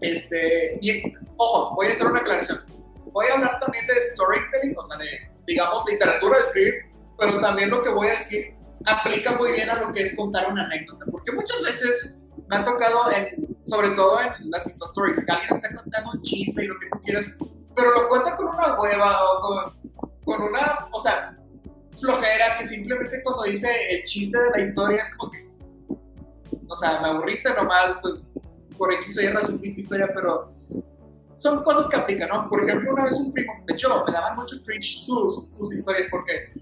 [0.00, 2.64] este, y ojo, voy a hacer una aclaración.
[3.12, 6.74] Voy a hablar también de storytelling, o sea, de, digamos, literatura de escribir,
[7.18, 10.50] pero también lo que voy a decir aplica muy bien a lo que es contar
[10.50, 15.24] una anécdota, porque muchas veces me ha tocado, en, sobre todo en las Insta Stories,
[15.24, 17.36] que alguien está contando un chisme y lo que tú quieras,
[17.76, 19.72] pero lo cuenta con una hueva o
[20.24, 21.36] con, una, o sea,
[22.00, 25.46] flojera que simplemente cuando dice el chiste de la historia es como que,
[26.66, 28.14] o sea, me aburriste nomás, pues
[28.76, 30.52] por X o Y razón historia, pero
[31.36, 32.48] son cosas que aplican, ¿no?
[32.48, 36.08] Por ejemplo, una vez un primo, de hecho, me daban mucho cringe sus, sus historias
[36.10, 36.52] porque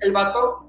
[0.00, 0.68] el vato,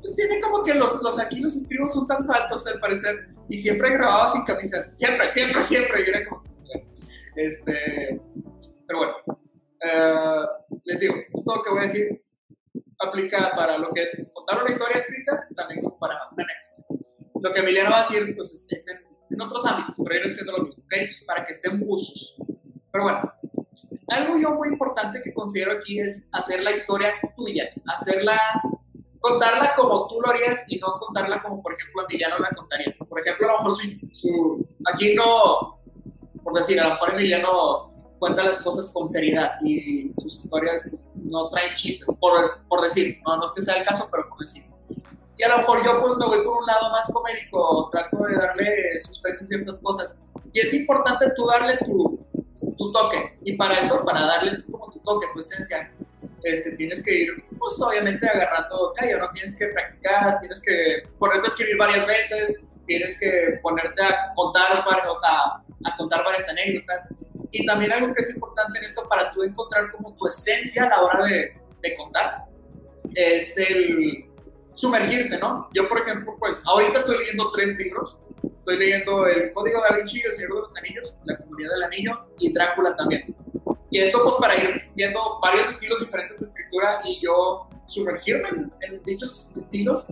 [0.00, 3.56] pues tiene como que los, los aquí los estribos son tan altos al parecer y
[3.56, 6.42] siempre grababa sin camisa, siempre, siempre, siempre, y era como,
[7.36, 8.20] este,
[8.88, 9.14] pero bueno,
[9.84, 10.46] eh,
[10.84, 12.24] les digo, esto que voy a decir
[12.98, 17.38] aplica para lo que es contar una historia escrita, también como para una anécdota.
[17.40, 18.98] Lo que Emiliano va a decir, pues es, es en,
[19.30, 20.88] en otros ámbitos, pero viene siendo lo mismo, ¿ok?
[20.88, 22.38] Pues, para que estén usos.
[22.90, 23.32] Pero bueno,
[24.08, 28.40] algo yo muy importante que considero aquí es hacer la historia tuya, hacerla,
[29.20, 32.96] contarla como tú lo harías y no contarla como, por ejemplo, Emiliano la contaría.
[32.98, 35.78] Por ejemplo, a lo mejor su, su aquí no,
[36.42, 37.87] por decir, a lo mejor Emiliano
[38.18, 43.20] cuenta las cosas con seriedad y sus historias pues, no traen chistes, por, por decir,
[43.26, 44.64] no, no es que sea el caso, pero por decir.
[45.36, 48.34] Y a lo mejor yo pues me voy por un lado más comédico, trato de
[48.34, 50.20] darle suspenso a ciertas cosas.
[50.52, 52.26] Y es importante tú darle tu,
[52.76, 53.38] tu toque.
[53.44, 55.92] Y para eso, para darle como tu toque, tu esencia,
[56.42, 59.30] este, tienes que ir, pues obviamente agarrando callo, ¿no?
[59.30, 64.84] Tienes que practicar, tienes que ponerte a escribir varias veces, tienes que ponerte a contar,
[65.08, 67.14] o sea, a contar varias anécdotas.
[67.50, 70.88] Y también algo que es importante en esto para tú encontrar como tu esencia a
[70.88, 72.44] la hora de, de contar
[73.14, 74.24] es el
[74.74, 75.68] sumergirte, ¿no?
[75.72, 78.22] Yo, por ejemplo, pues ahorita estoy leyendo tres libros.
[78.56, 82.18] Estoy leyendo El Código da Vinci, El Señor de los Anillos, La Comunidad del Anillo
[82.38, 83.34] y Drácula también.
[83.90, 88.72] Y esto pues para ir viendo varios estilos diferentes de escritura y yo sumergirme en,
[88.82, 90.06] en dichos estilos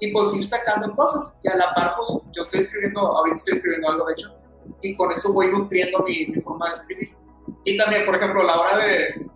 [0.00, 1.34] y pues ir sacando cosas.
[1.42, 4.34] Y a la par pues yo estoy escribiendo, ahorita estoy escribiendo algo de hecho,
[4.82, 7.16] y con eso voy nutriendo mi, mi forma de escribir.
[7.64, 9.26] Y también, por ejemplo, a la hora de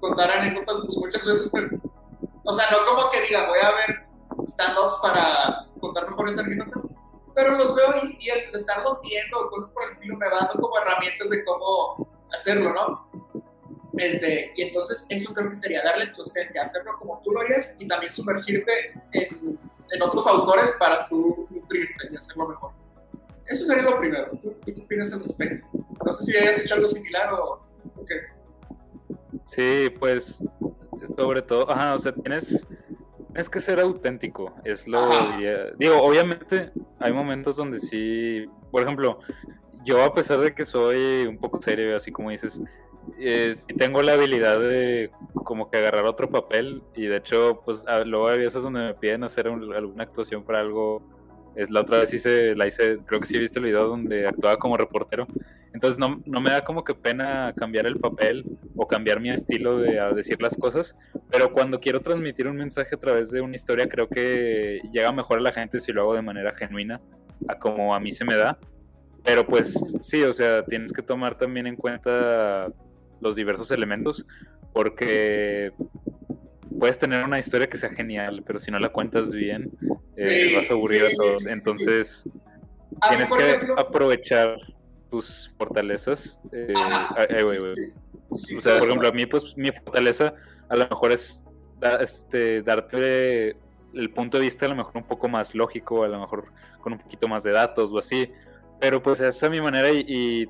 [0.00, 1.78] contar anécdotas, pues muchas veces, me,
[2.44, 4.06] o sea, no como que diga, voy a ver
[4.46, 6.94] stand-ups para contar mejores anécdotas,
[7.34, 10.60] pero los veo y, y el estarlos viendo, cosas por el estilo, me va dando
[10.60, 13.08] como herramientas de cómo hacerlo, ¿no?
[13.98, 17.80] Este, y entonces eso creo que sería darle tu esencia, hacerlo como tú lo harías
[17.80, 19.58] y también sumergirte en,
[19.90, 22.72] en otros autores para tú nutrirte y hacerlo mejor.
[23.48, 24.30] Eso sería lo primero.
[24.42, 25.66] ¿Tú, qué opinas al respecto?
[26.04, 27.60] No sé si hayas hecho algo similar o,
[27.96, 28.14] o qué.
[29.44, 30.42] Sí, pues
[31.16, 32.66] sobre todo, ajá, o sea, tienes,
[33.28, 35.36] tienes que ser auténtico, es lo Ajá.
[35.36, 39.20] diría- Digo, obviamente hay momentos donde sí, por ejemplo,
[39.84, 42.60] yo a pesar de que soy un poco serio, así como dices,
[43.18, 45.10] eh, sí tengo la habilidad de
[45.44, 48.94] como que agarrar otro papel y de hecho, pues a- luego hay veces donde me
[48.94, 51.02] piden hacer un- alguna actuación para algo.
[51.56, 54.58] Es, la otra vez hice, la hice, creo que sí viste el video donde actuaba
[54.58, 55.26] como reportero.
[55.72, 58.44] Entonces no, no me da como que pena cambiar el papel
[58.76, 60.96] o cambiar mi estilo de a decir las cosas,
[61.30, 65.38] pero cuando quiero transmitir un mensaje a través de una historia creo que llega mejor
[65.38, 67.00] a la gente si lo hago de manera genuina,
[67.48, 68.58] a como a mí se me da.
[69.24, 72.68] Pero pues sí, o sea, tienes que tomar también en cuenta
[73.20, 74.24] los diversos elementos,
[74.72, 75.72] porque
[76.78, 79.70] puedes tener una historia que sea genial, pero si no la cuentas bien,
[80.16, 81.42] eh, Sí, vas a aburrir sí, a todos.
[81.42, 81.48] sí.
[81.50, 82.28] Entonces,
[83.00, 84.56] A tienes que ejemplo, aprovechar
[85.10, 86.40] tus fortalezas.
[86.52, 86.72] eh,
[87.16, 87.82] ay, sí,
[88.38, 90.34] sí, O sea, por ejemplo, a mí, pues, mi fortaleza
[90.68, 91.44] a lo mejor es
[91.78, 93.56] da- este, darte
[93.94, 96.92] el punto de vista a lo mejor un poco más lógico, a lo mejor con
[96.92, 98.30] un poquito más de datos o así,
[98.80, 100.46] pero pues esa es mi manera y, y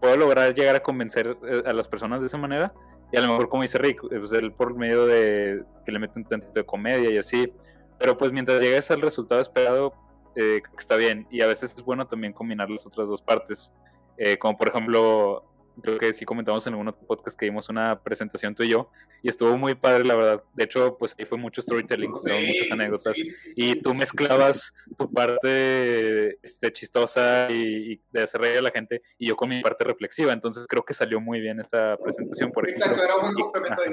[0.00, 2.72] puedo lograr llegar a convencer eh, a las personas de esa manera
[3.12, 6.18] y a lo mejor como dice Rick, pues él por medio de que le mete
[6.18, 7.52] un tantito de comedia y así,
[7.98, 9.94] pero pues mientras llegues al resultado esperado,
[10.34, 13.72] eh, está bien, y a veces es bueno también combinar las otras dos partes,
[14.16, 15.44] eh, como por ejemplo
[15.80, 18.90] creo que sí comentamos en algún podcast que dimos una presentación tú y yo,
[19.22, 20.42] y estuvo muy padre, la verdad.
[20.54, 23.16] De hecho, pues ahí fue mucho storytelling, sí, muchas anécdotas,
[23.56, 29.28] y tú mezclabas tu parte este, chistosa y, de hacer reír a la gente, y
[29.28, 33.02] yo con mi parte reflexiva, entonces creo que salió muy bien esta presentación, por Exacto,
[33.02, 33.92] era un complemento ahí.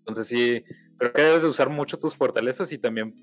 [0.00, 0.64] Entonces sí,
[0.98, 3.14] creo que debes de usar mucho tus fortalezas y también,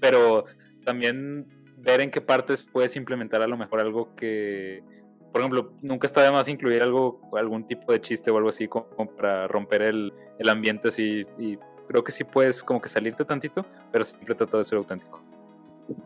[0.00, 0.46] pero
[0.84, 1.46] también
[1.78, 4.82] ver en qué partes puedes implementar a lo mejor algo que
[5.34, 8.68] por ejemplo, nunca está de más incluir algo, algún tipo de chiste o algo así
[8.68, 11.26] como, para romper el, el, ambiente así.
[11.40, 15.20] Y creo que sí puedes como que salirte tantito, pero siempre trata de ser auténtico.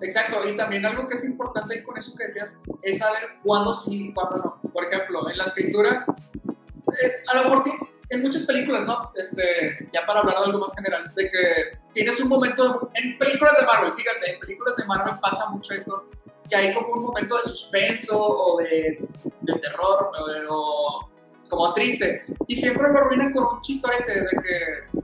[0.00, 4.08] Exacto, y también algo que es importante con eso que decías es saber cuándo sí
[4.08, 4.70] y cuándo no.
[4.72, 6.06] Por ejemplo, en la escritura,
[6.48, 7.64] eh, a lo mejor
[8.08, 9.12] en muchas películas, ¿no?
[9.14, 13.60] Este, ya para hablar de algo más general, de que tienes un momento, en películas
[13.60, 16.08] de Marvel, fíjate, en películas de Marvel pasa mucho esto,
[16.48, 19.06] que hay como un momento de suspenso o de,
[19.40, 20.11] de terror
[20.48, 21.08] o,
[21.48, 22.24] como triste.
[22.46, 25.00] Y siempre lo arruinan con un chistorete de que,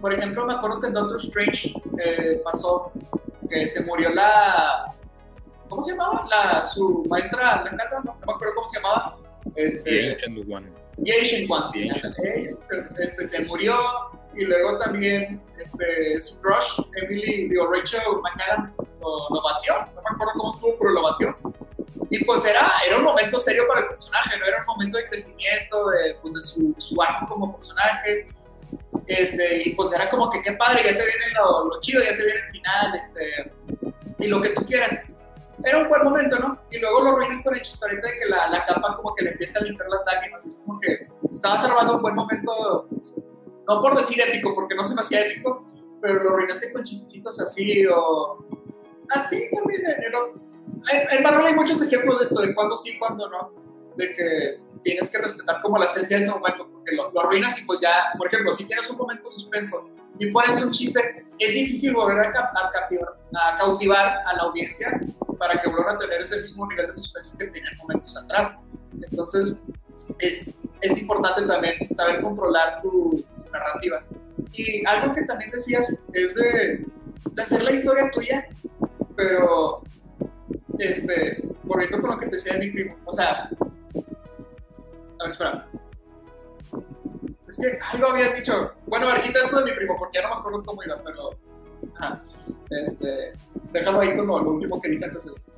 [0.00, 2.92] por ejemplo, me acuerdo que en Doctor Strange eh, pasó
[3.48, 4.94] que se murió la...
[5.68, 6.26] ¿Cómo se llamaba?
[6.28, 9.16] La, su maestra, la carta, no, me acuerdo cómo se llamaba.
[9.54, 11.90] Este, The Ancient Ancient One, sí.
[12.98, 13.74] este, se murió
[14.34, 20.10] y luego también este, su crush, Emily, digo, Rachel McAdams, lo, lo, batió, no me
[20.14, 21.36] acuerdo cómo estuvo, pero lo batió.
[22.10, 24.46] Y pues era, era un momento serio para el personaje, ¿no?
[24.46, 28.28] Era un momento de crecimiento, de, pues, de su, su arco como personaje.
[29.06, 32.14] Este, y pues era como que qué padre, ya se viene lo, lo chido, ya
[32.14, 33.52] se viene el final, este,
[34.18, 35.09] y lo que tú quieras.
[35.64, 36.58] Era un buen momento, ¿no?
[36.70, 39.32] Y luego lo arruinan con el chistorete de que la, la capa como que le
[39.32, 42.88] empieza a limpiar las lágrimas, es como que estaba salvando un buen momento
[43.68, 45.64] no por decir épico, porque no se me hacía épico,
[46.00, 48.44] pero lo arruinaste con chistecitos así o
[49.10, 49.82] así también.
[49.86, 53.52] En, en Marvel hay muchos ejemplos de esto, de cuándo sí, cuándo no,
[53.96, 57.64] de que tienes que respetar como la esencia de ese momento, porque lo, arruinas y
[57.64, 61.94] pues ya, por ejemplo, si tienes un momento suspenso y pones un chiste, es difícil
[61.94, 65.00] volver a, a, a cautivar a la audiencia
[65.38, 68.56] para que vuelvan a tener ese mismo nivel de suspenso que tenían momentos atrás.
[69.10, 69.56] Entonces,
[70.18, 74.04] es, es importante también saber controlar tu, narrativa.
[74.52, 76.86] Y algo que también decías es de,
[77.36, 78.46] hacer la historia tuya,
[79.16, 79.82] pero
[80.78, 83.50] este, volviendo con lo que te decía de mi primo, o sea,
[85.20, 85.66] a ver, espera.
[87.48, 88.72] Es que algo habías dicho.
[88.86, 91.00] Bueno, a ver, quita esto de mi primo, porque ya no me acuerdo cómo iba,
[91.02, 91.30] pero.
[91.96, 92.22] Ajá.
[92.70, 93.32] Este.
[93.72, 95.26] Déjalo ahí como lo último que dije antes.
[95.26, 95.52] Esto.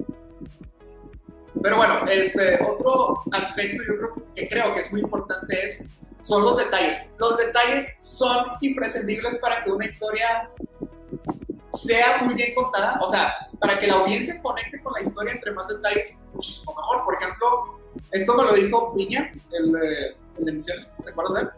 [1.63, 5.87] Pero bueno, este, otro aspecto yo creo que creo que es muy importante es
[6.25, 7.11] son los detalles.
[7.19, 10.51] Los detalles son imprescindibles para que una historia
[11.73, 15.53] sea muy bien contada, o sea, para que la audiencia conecte con la historia entre
[15.53, 17.05] más detalles, muchísimo mejor.
[17.05, 17.81] Por ejemplo,
[18.11, 19.77] esto me lo dijo Piña, el,
[20.39, 21.49] el de Misiones, ¿te acuerdas de él?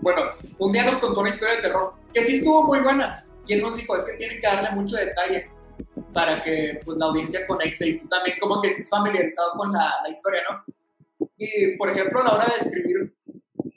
[0.00, 0.22] Bueno,
[0.58, 3.62] un día nos contó una historia de terror que sí estuvo muy buena y él
[3.62, 5.50] nos dijo, es que tienen que darle mucho detalle
[6.12, 9.94] para que pues, la audiencia conecte y tú también como que estés familiarizado con la,
[10.02, 11.28] la historia, ¿no?
[11.36, 13.14] Y, por ejemplo, a la hora de escribir,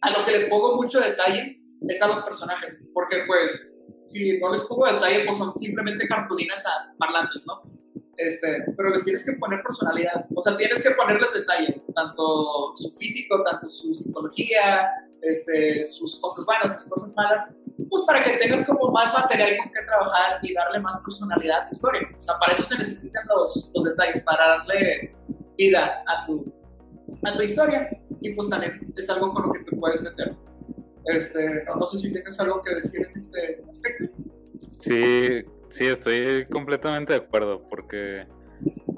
[0.01, 3.67] a lo que le pongo mucho detalle es a los personajes, porque pues
[4.07, 6.63] si no les pongo detalle, pues son simplemente cartulinas
[6.97, 7.61] parlantes, ¿no?
[8.17, 12.89] Este, pero les tienes que poner personalidad, o sea, tienes que ponerles detalle, tanto su
[12.97, 14.89] físico, tanto su psicología,
[15.21, 17.47] este, sus cosas buenas, sus cosas malas,
[17.89, 21.65] pues para que tengas como más material con que trabajar y darle más personalidad a
[21.67, 22.01] tu historia.
[22.17, 25.15] O sea, para eso se necesitan los, los detalles, para darle
[25.55, 26.51] vida a tu,
[27.23, 27.87] a tu historia
[28.21, 30.35] y pues también es algo con lo que te puedes meter.
[31.05, 34.05] Este, no, sé si tienes algo que decir en este aspecto.
[34.81, 38.25] Sí, sí, estoy completamente de acuerdo porque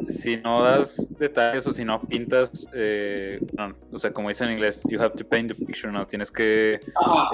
[0.10, 3.40] si no das detalles o si no pintas, eh,
[3.92, 6.06] o sea, como dice en inglés, you have to paint the picture, ¿no?
[6.08, 6.80] Tienes que,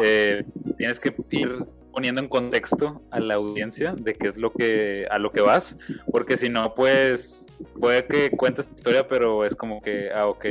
[0.04, 0.44] eh,
[0.78, 5.18] tienes que ir poniendo en contexto a la audiencia de qué es lo que, a
[5.18, 5.78] lo que vas,
[6.12, 7.48] porque si no, pues,
[7.80, 10.46] puede que cuentes tu historia, pero es como que, ah, ok,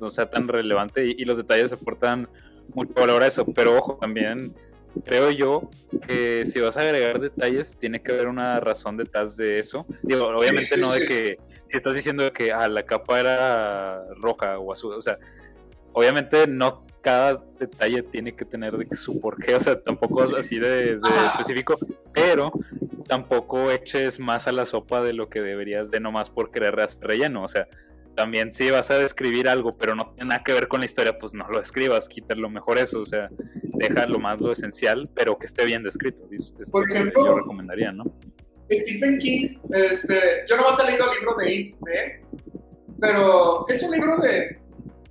[0.00, 2.28] no sea tan relevante y, los detalles aportan
[2.74, 4.54] mucho valor a eso, pero ojo, también
[5.04, 5.70] creo yo
[6.06, 9.86] que si vas a agregar detalles, tiene que haber una razón detrás de eso.
[10.02, 14.72] Digo, obviamente no de que si estás diciendo que ah, la capa era roja o
[14.72, 15.18] azul, o sea,
[15.92, 20.58] obviamente no cada detalle tiene que tener de su porqué, o sea, tampoco es así
[20.58, 21.78] de, específico,
[22.12, 22.50] pero
[23.06, 27.44] tampoco eches más a la sopa de lo que deberías de nomás por querer relleno,
[27.44, 27.68] o sea,
[28.16, 31.18] también si vas a describir algo, pero no tiene nada que ver con la historia,
[31.18, 33.28] pues no lo escribas, quítalo mejor eso, o sea,
[33.62, 36.26] deja lo más lo esencial, pero que esté bien descrito.
[36.32, 38.04] Es, es Por ejemplo, yo recomendaría, ¿no?
[38.70, 41.76] Stephen King, este, yo no he salido el libro de It,
[43.00, 44.60] pero es un libro de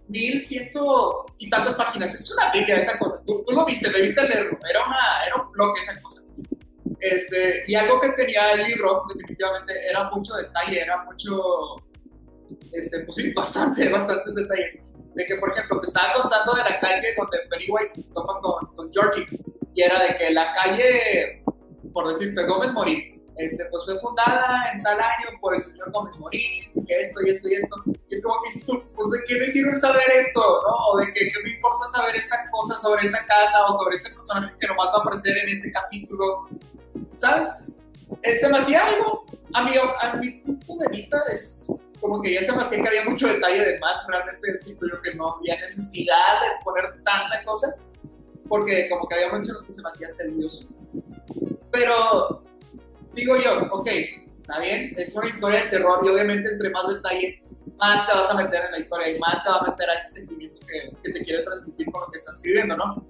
[0.07, 2.13] mil ciento y tantas páginas.
[2.13, 3.21] Es una biblia esa cosa.
[3.25, 4.57] Tú, tú lo viste, le viste leerlo.
[4.69, 6.21] Era, una, era un bloque esa cosa.
[6.99, 11.75] Este, y algo que tenía el libro, definitivamente, era mucho detalle, era mucho,
[12.71, 14.79] este, pues sí, bastante, bastantes detalles.
[15.13, 18.67] De que, por ejemplo, te estaba contando de la calle donde Pennywise se topa con,
[18.75, 19.25] con Georgie.
[19.73, 21.43] Y era de que la calle,
[21.93, 26.15] por decirte, Gómez Morín, este, pues fue fundada en tal año por el señor Gómez
[26.17, 27.75] Morín, que esto y esto y esto.
[27.85, 30.75] Y es como que dices pues de qué me sirve saber esto, ¿no?
[30.91, 34.09] O de que, qué me importa saber esta cosa sobre esta casa o sobre este
[34.11, 36.47] personaje que nomás va a aparecer en este capítulo,
[37.15, 37.49] ¿sabes?
[38.21, 41.67] Es demasiado algo, a mi, a mi punto de vista, es
[41.99, 45.01] como que ya se me hacía que había mucho detalle de más, realmente siento yo
[45.01, 47.75] que no había necesidad de poner tanta cosa,
[48.47, 50.67] porque como que había menciones que se me hacían tedioso.
[51.71, 52.43] Pero
[53.13, 53.87] digo yo, ok,
[54.33, 57.41] está bien, es una historia de terror y obviamente entre más detalle,
[57.77, 59.95] más te vas a meter en la historia y más te va a meter a
[59.95, 63.05] ese sentimiento que, que te quiere transmitir con lo que estás escribiendo, ¿no?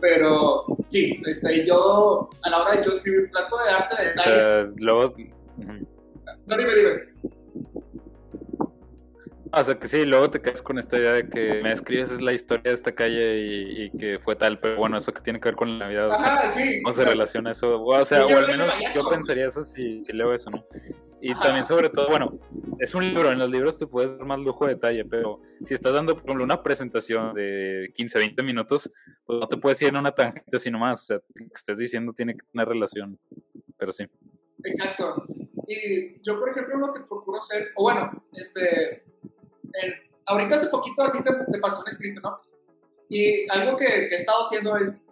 [0.00, 4.74] Pero sí, este, yo a la hora de yo escribir trato de darte O detalles.
[4.74, 5.14] sea, luego...
[6.46, 7.12] No, dime, dime.
[9.54, 12.22] O sea, que sí, luego te quedas con esta idea de que me escribes es
[12.22, 15.40] la historia de esta calle y, y que fue tal, pero bueno, eso que tiene
[15.40, 16.82] que ver con la Navidad, o sea, Ajá, sí.
[16.82, 17.82] ¿cómo se relaciona eso?
[17.82, 20.64] O sea, o al menos yo pensaría eso si, si leo eso, ¿no?
[21.20, 21.42] Y Ajá.
[21.42, 22.40] también sobre todo, bueno,
[22.78, 25.74] es un libro, en los libros te puedes dar más lujo de detalle, pero si
[25.74, 28.90] estás dando, por ejemplo, una presentación de 15, 20 minutos,
[29.26, 31.76] pues no te puedes ir en una tangente sino más, o sea, lo que estés
[31.76, 33.18] diciendo tiene que tener relación,
[33.76, 34.06] pero sí.
[34.64, 35.26] Exacto.
[35.66, 39.04] Y yo, por ejemplo, lo que procuro hacer, o bueno, este,
[39.82, 39.94] en-
[40.26, 42.40] ahorita hace poquito a ti te, te pasó un escrito, ¿no?
[43.08, 45.06] Y algo que, que he estado haciendo es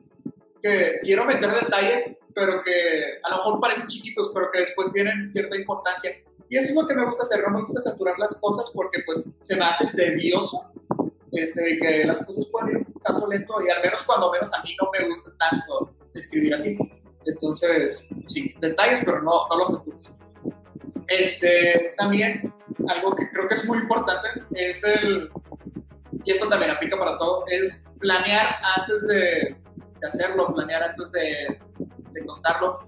[0.62, 5.28] que quiero meter detalles, pero que a lo mejor parecen chiquitos, pero que después tienen
[5.28, 6.12] cierta importancia.
[6.48, 9.02] Y eso es lo que me gusta hacer, no me gusta saturar las cosas porque
[9.06, 10.72] pues se me hace tedioso
[11.32, 14.76] este, que las cosas puedan ir tanto lento y al menos cuando menos a mí
[14.80, 16.76] no me gusta tanto escribir así.
[17.26, 20.16] Entonces, sí, detalles, pero no, no los satures.
[21.06, 22.52] Este, también,
[22.88, 25.30] algo que creo que es muy importante es el,
[26.24, 29.56] y esto también aplica para todo, es planear antes de,
[30.00, 31.60] de hacerlo, planear antes de,
[32.12, 32.80] de contarlo.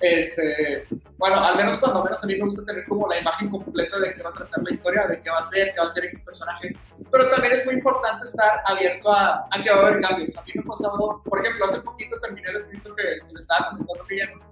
[0.00, 0.86] Este,
[1.18, 4.14] bueno, al menos cuando menos a mí me gusta tener como la imagen completa de
[4.14, 6.06] qué va a tratar la historia, de qué va a ser, qué va a ser
[6.06, 6.74] X personaje.
[7.10, 10.34] Pero también es muy importante estar abierto a, a que va a haber cambios.
[10.38, 13.38] A mí me ha pasado, por ejemplo, hace poquito terminé el escrito que, que le
[13.38, 14.44] estaba comentando Guillermo.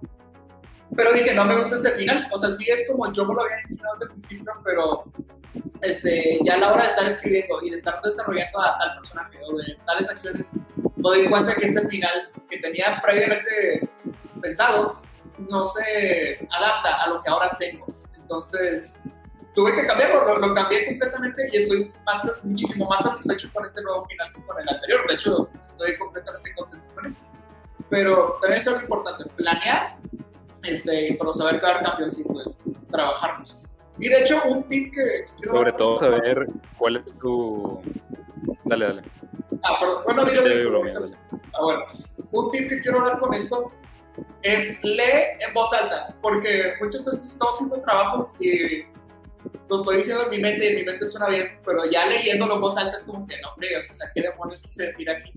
[0.95, 2.27] Pero dije, no me gusta este final.
[2.31, 5.03] O sea, sí es como yo me lo había imaginado desde el principio, pero
[5.81, 9.37] este, ya a la hora de estar escribiendo y de estar desarrollando a tal personaje
[9.43, 13.89] o de tales acciones, me doy cuenta que este final que tenía previamente
[14.41, 15.01] pensado
[15.49, 17.87] no se adapta a lo que ahora tengo.
[18.15, 19.03] Entonces,
[19.55, 23.81] tuve que cambiarlo, lo, lo cambié completamente y estoy más, muchísimo más satisfecho con este
[23.81, 25.07] nuevo final que con el anterior.
[25.07, 27.27] De hecho, estoy completamente contento con eso.
[27.89, 29.95] Pero también es algo importante, planear,
[30.63, 33.63] este, pero saber que va a haber cambios y pues trabajarlos.
[33.99, 35.05] Y de hecho, un tip que...
[35.37, 37.81] quiero Sobre todo saber cuál es tu...
[38.65, 39.01] Dale, dale.
[39.63, 41.17] Ah, perdón, bueno, dale.
[41.53, 41.83] Ah, bueno.
[42.31, 43.71] Un tip que quiero dar con esto
[44.41, 48.85] es lee en voz alta, porque muchas veces estamos haciendo trabajos y
[49.69, 52.55] lo estoy diciendo en mi mente y en mi mente suena bien, pero ya leyéndolo
[52.55, 55.33] en voz alta es como que no fregas, o sea, ¿qué demonios quise decir aquí?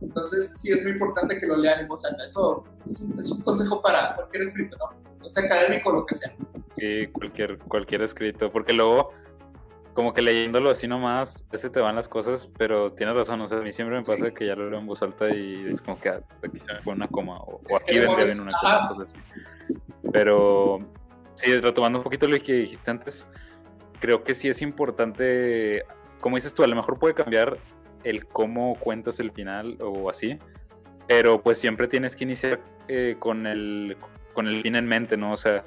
[0.00, 2.24] Entonces, sí es muy importante que lo lean en voz alta.
[2.24, 5.26] Eso es un, es un consejo para cualquier escrito, ¿no?
[5.26, 6.32] Es académico, lo que sea.
[6.76, 9.12] Sí, cualquier, cualquier escrito, porque luego,
[9.94, 13.58] como que leyéndolo así nomás, ese te van las cosas, pero tienes razón, o sea,
[13.58, 14.34] a mí siempre me pasa Sí.
[14.34, 16.80] que ya lo leo en voz alta y es como que ah, aquí se me
[16.80, 19.20] fue una coma, o, o aquí ¿Qué vendría bien una coma, cosas así.
[20.12, 20.78] Pero,
[21.34, 23.26] sí, retomando un poquito lo que dijiste antes,
[24.00, 25.84] creo que sí es importante,
[26.20, 27.58] como dices tú, a lo mejor puede cambiar
[28.02, 30.38] el cómo cuentas el final o así,
[31.06, 33.96] pero pues siempre tienes que iniciar eh, con, el,
[34.32, 35.32] con el fin en mente, ¿no?
[35.32, 35.64] O sea,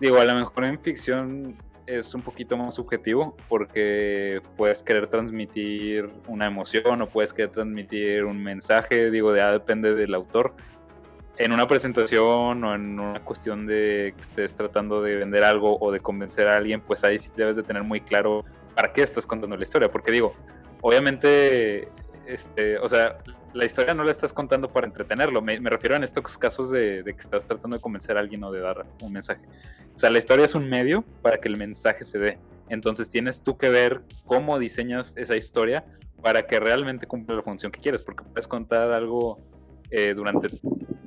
[0.00, 1.56] digo, a lo mejor en ficción
[1.86, 8.24] es un poquito más subjetivo porque puedes querer transmitir una emoción o puedes querer transmitir
[8.24, 10.54] un mensaje, digo, ya depende del autor.
[11.36, 15.90] En una presentación o en una cuestión de que estés tratando de vender algo o
[15.90, 19.26] de convencer a alguien, pues ahí sí debes de tener muy claro para qué estás
[19.26, 20.34] contando la historia, porque digo,
[20.80, 21.88] obviamente,
[22.26, 23.18] este, o sea,
[23.52, 25.42] la historia no la estás contando para entretenerlo.
[25.42, 28.52] Me, refiero en estos casos de, de, que estás tratando de convencer a alguien o
[28.52, 29.42] de dar un mensaje.
[29.94, 32.38] O sea, la historia es un medio para que el mensaje se dé.
[32.68, 35.84] Entonces tienes tú que ver cómo diseñas esa historia
[36.22, 39.38] para que realmente cumpla la función que quieres, porque puedes contar algo
[39.90, 40.48] eh, durante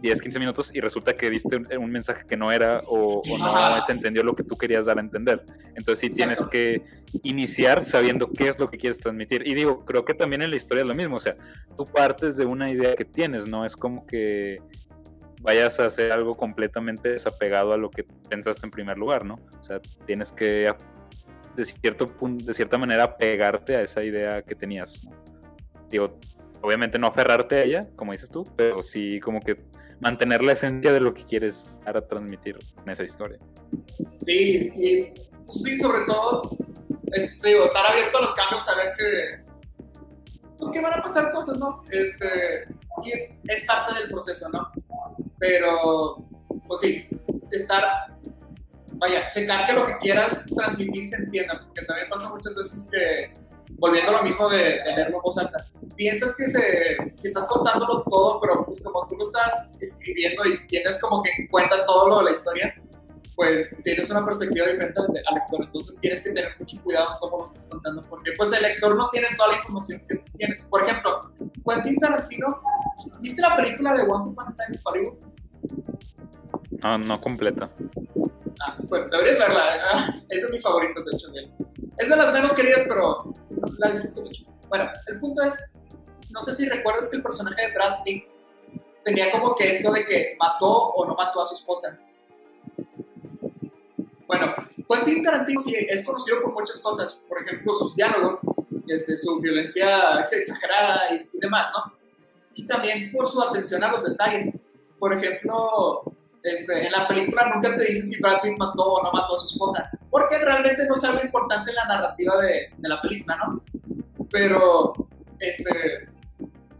[0.01, 3.91] 10, 15 minutos y resulta que diste un, mensaje que no era o, no se
[3.91, 5.43] entendió lo que tú querías dar a entender.
[5.75, 6.83] Entonces sí tienes que
[7.23, 9.47] iniciar sabiendo qué es lo que quieres transmitir.
[9.47, 11.35] Y digo, creo que también en la historia es lo mismo, o sea,
[11.75, 14.59] tú partes de una idea que tienes, no es como que
[15.41, 19.35] vayas a hacer algo completamente desapegado a lo que pensaste en primer lugar, ¿no?
[19.59, 20.71] O sea, tienes que
[21.55, 25.01] de cierto punto, de cierta manera pegarte a esa idea que tenías.
[25.89, 26.19] Digo,
[26.61, 29.57] obviamente no aferrarte a ella, como dices tú, pero sí como que
[29.99, 33.39] mantener la esencia de lo que quieres dar transmitir en esa historia.
[34.19, 35.13] Sí, y
[35.51, 36.57] sí, sobre todo,
[37.11, 39.43] este, digo, estar abierto a los cambios, saber que,
[40.57, 41.83] pues que van a pasar cosas, ¿no?
[41.89, 42.67] Este,
[43.03, 43.11] y
[43.51, 44.71] es parte del proceso, ¿no?
[45.39, 46.25] Pero,
[46.67, 47.07] pues sí,
[47.51, 47.83] estar,
[48.93, 53.46] vaya, checar que lo que quieras transmitir se entienda, porque también pasa muchas veces que,
[53.77, 55.65] volviendo a lo mismo de, de leerlo en voz alta,
[55.95, 60.67] piensas que, se, que estás contándolo todo, pero pues como tú lo estás escribiendo y
[60.67, 62.73] tienes como que en cuenta todo lo de la historia,
[63.35, 67.37] pues tienes una perspectiva diferente al, lector, entonces tienes que tener mucho cuidado en cómo
[67.37, 70.63] lo estás contando, porque pues el lector no tiene toda la información que tú tienes.
[70.63, 71.21] Por ejemplo,
[71.63, 72.61] Quentin Tarantino,
[73.19, 75.17] ¿viste la película de Once Upon a Time in Hollywood?
[76.81, 77.69] No, no completa.
[78.59, 81.27] Ah, bueno, deberías verla, ah, es de mis favoritos de hecho.
[81.97, 83.33] Es de las menos queridas, pero
[83.77, 84.43] la disfruto mucho.
[84.69, 85.75] Bueno, el punto es,
[86.29, 88.25] no sé si recuerdas que el personaje de Brad Pitt
[89.03, 91.97] tenía como que esto de que mató o no mató a su esposa.
[94.27, 94.53] Bueno,
[94.89, 98.41] Quentin Tarantino sí es conocido por muchas cosas, por ejemplo, sus diálogos,
[98.87, 101.93] este, su violencia exagerada y, demás, ¿no?
[102.53, 104.59] Y también por su atención a los detalles.
[104.99, 106.03] Por ejemplo,
[106.53, 109.39] este, en la película nunca te dicen si Brad Pitt mató o no mató a
[109.39, 113.37] su esposa, porque realmente no es algo importante en la narrativa de, de la película,
[113.37, 113.63] ¿no?
[114.31, 114.93] Pero,
[115.39, 116.09] este,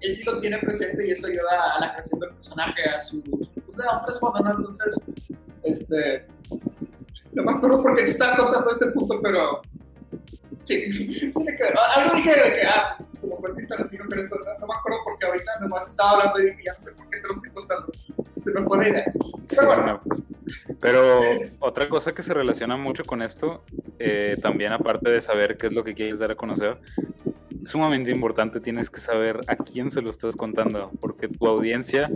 [0.01, 3.22] él sí lo tiene presente y eso ayuda a la creación del personaje, a su,
[3.24, 4.51] pues le da un trasfondo, ¿no?
[4.51, 5.01] Entonces,
[5.63, 6.28] este,
[7.34, 9.61] no me acuerdo por qué te estaba contando este punto, pero
[10.68, 11.74] sí, tiene que ver.
[11.95, 14.99] Algo dije de que, ah, pues como Quentin Tarantino, pero esto no, no me acuerdo
[15.05, 17.49] porque ahorita nomás estaba hablando y dije, ya no sé por qué te lo estoy
[17.51, 17.91] contando.
[18.41, 19.11] Se me pone idea.
[19.49, 20.01] Pero bueno.
[20.03, 20.22] Pues,
[20.80, 21.20] pero
[21.59, 23.63] otra cosa que se relaciona mucho con esto,
[23.99, 26.78] eh, también aparte de saber qué es lo que quieres dar a conocer,
[27.65, 32.09] sumamente importante, tienes que saber a quién se lo estás contando, porque tu audiencia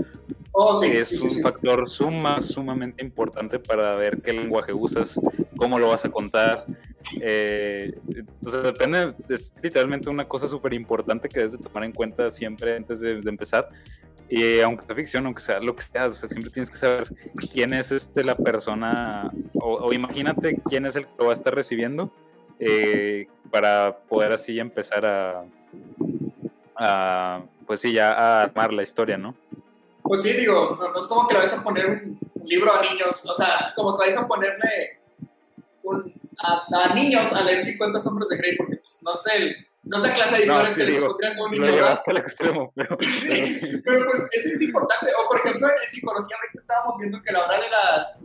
[0.54, 5.20] oh, es un factor suma, sumamente importante para ver qué lenguaje usas,
[5.58, 6.66] cómo lo vas a contar.
[7.20, 12.32] Eh, entonces depende, es literalmente una cosa súper importante que debes de tomar en cuenta
[12.32, 13.70] siempre antes de, empezar.
[14.30, 17.14] Y aunque sea ficción, aunque sea lo que sea, o sea, siempre tienes que saber
[17.52, 21.36] quién es este la persona, o, o imagínate quién es el que lo va a
[21.36, 22.12] estar recibiendo
[22.64, 25.04] eh, para poder así empezar
[26.76, 29.34] a, pues sí, ya a armar la historia, ¿no?
[30.04, 33.26] Pues sí, digo, no, es como que le vais a poner un, libro a niños,
[33.28, 35.00] o sea, como que vais a ponerle
[36.40, 40.14] a, niños a leer 50 sombras de Grey, porque pues no sé, no es la
[40.14, 41.66] clase de historias que les pondrías a un niño.
[41.66, 42.98] Lo llevaste al extremo, pero...
[42.98, 47.34] pero, pues eso es importante, o por ejemplo en psicología ahorita estábamos viendo que a
[47.34, 48.24] la hora de las,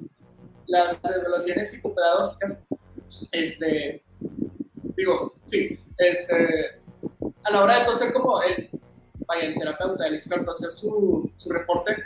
[0.67, 2.63] las evaluaciones psicopedagógicas,
[3.33, 4.05] este,
[4.97, 6.81] digo, sí, este,
[7.45, 8.69] a la hora de hacer como el,
[9.27, 11.97] vaya, el terapeuta, el experto, hacer su, su reporte,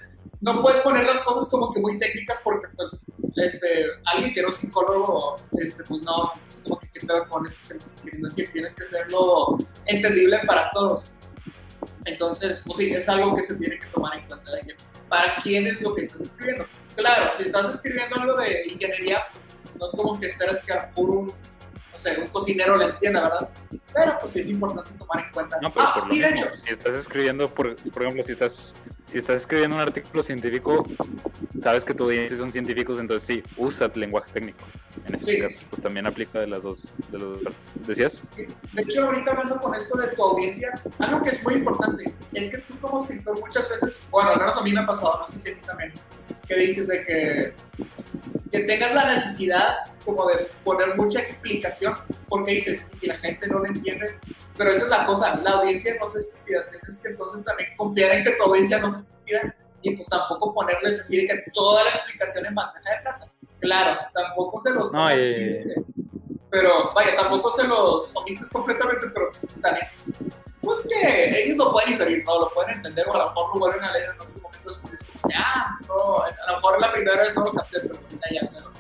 [0.41, 2.99] no puedes poner las cosas como que muy técnicas porque pues
[3.37, 7.47] este, alguien que no es psicólogo, este, pues no, es como que qué pedo con
[7.47, 11.19] esto que me estás queriendo decir, tienes que hacerlo entendible para todos.
[12.05, 14.77] Entonces, pues sí, es algo que se tiene que tomar en cuenta de que
[15.09, 16.67] para quién es lo que estás escribiendo.
[16.97, 21.33] Claro, si estás escribiendo algo de ingeniería, pues no es como que esperas que un
[22.01, 23.49] o sea, un cocinero lo entienda, ¿verdad?
[23.93, 25.59] Pero pues sí es importante tomar en cuenta.
[25.61, 28.75] No, pero ah, por lo mismo, si estás escribiendo, por, por ejemplo, si estás,
[29.07, 30.87] si estás escribiendo un artículo científico,
[31.61, 34.65] sabes que tu audiencia son científicos, entonces sí, usa lenguaje técnico.
[35.05, 37.71] En ese caso, pues también aplica de las dos, de las dos partes.
[37.87, 38.21] ¿Decías?
[38.73, 42.51] De hecho, ahorita hablando con esto de tu audiencia, algo que es muy importante es
[42.51, 45.29] que tú como escritor muchas veces, bueno, al menos a mí me ha pasado, no
[45.29, 45.93] sé si a ti también,
[46.49, 47.55] que dices de que,
[48.51, 51.97] que tengas la necesidad como de poner mucha explicación,
[52.29, 54.19] porque dices, si la gente no lo entiende,
[54.57, 58.13] pero esa es la cosa, la audiencia no es estúpida, tienes que entonces también confiar
[58.13, 61.85] en que tu audiencia no es estúpida y pues tampoco ponerles así de que toda
[61.85, 63.29] la explicación en bandeja de plata.
[63.61, 64.93] Claro, tampoco se los...
[64.93, 65.09] No,
[66.51, 69.87] pero vaya, tampoco se los omites completamente, pero pues también,
[70.61, 72.41] pues que ellos lo pueden inferir, ¿no?
[72.41, 74.95] Lo pueden entender o a lo mejor lo vuelven a leer en otros momentos, pues
[74.95, 78.29] es como, ya, no, a lo mejor la primera vez no lo capté, pero ahorita
[78.33, 78.71] ya, no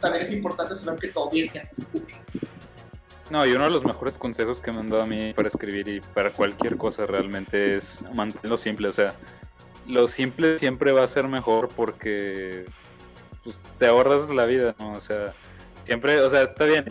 [0.00, 2.18] también es importante saber que tu audiencia no es estúpida.
[3.30, 5.86] No, y uno de los mejores consejos que me han dado a mí para escribir
[5.88, 8.88] y para cualquier cosa realmente es mantenerlo simple.
[8.88, 9.14] O sea,
[9.86, 12.64] lo simple siempre va a ser mejor porque
[13.44, 14.94] pues, te ahorras la vida, ¿no?
[14.94, 15.34] O sea,
[15.84, 16.86] siempre, o sea, está bien.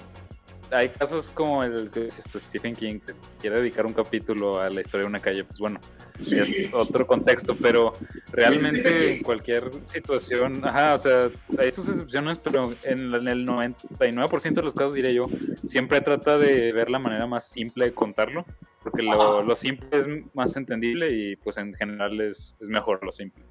[0.72, 4.70] Hay casos como el que dices tú, Stephen King, que quiere dedicar un capítulo a
[4.70, 5.80] la historia de una calle, pues bueno,
[6.20, 6.40] Sí.
[6.40, 7.94] es otro contexto, pero
[8.32, 14.54] realmente en cualquier situación, ajá, o sea, hay sus excepciones, pero en, en el 99%
[14.56, 15.28] de los casos, diré yo,
[15.66, 18.46] siempre trata de ver la manera más simple de contarlo,
[18.82, 23.44] porque lo, simple es más entendible y pues en general es, es mejor lo simple.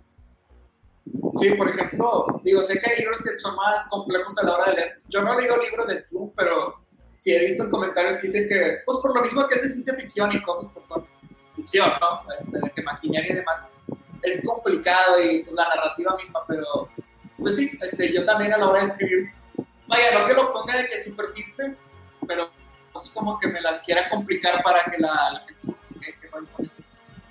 [1.39, 4.71] Sí, por ejemplo, digo, sé que hay libros que son más complejos a la hora
[4.71, 5.01] de leer.
[5.09, 6.86] Yo no he leído libros de True, pero
[7.27, 9.69] sí he visto en comentarios que dicen que, pues por lo mismo que es de
[9.71, 11.05] ciencia ficción y cosas, pues son
[11.57, 12.23] ficción, ¿no?
[12.39, 13.69] Este, que maquinaria y demás.
[14.23, 16.89] Es complicado y pues, la narrativa misma, pero
[17.37, 19.31] pues sí, este, yo también a la hora de escribir,
[19.89, 21.75] vaya, no que lo ponga de que es súper simple,
[22.29, 22.49] pero
[23.03, 25.67] es como que me las quiera complicar para que la, la gente
[26.01, 26.85] que, que no le moleste.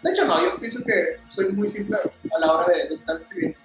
[0.04, 2.00] De hecho, no, yo pienso que soy muy simple
[2.36, 3.58] a la hora de, de estar escribiendo.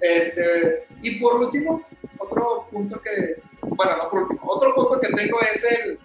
[0.00, 1.84] Este, y por último,
[2.18, 5.98] otro punto que, bueno, no por último, otro punto que tengo es el,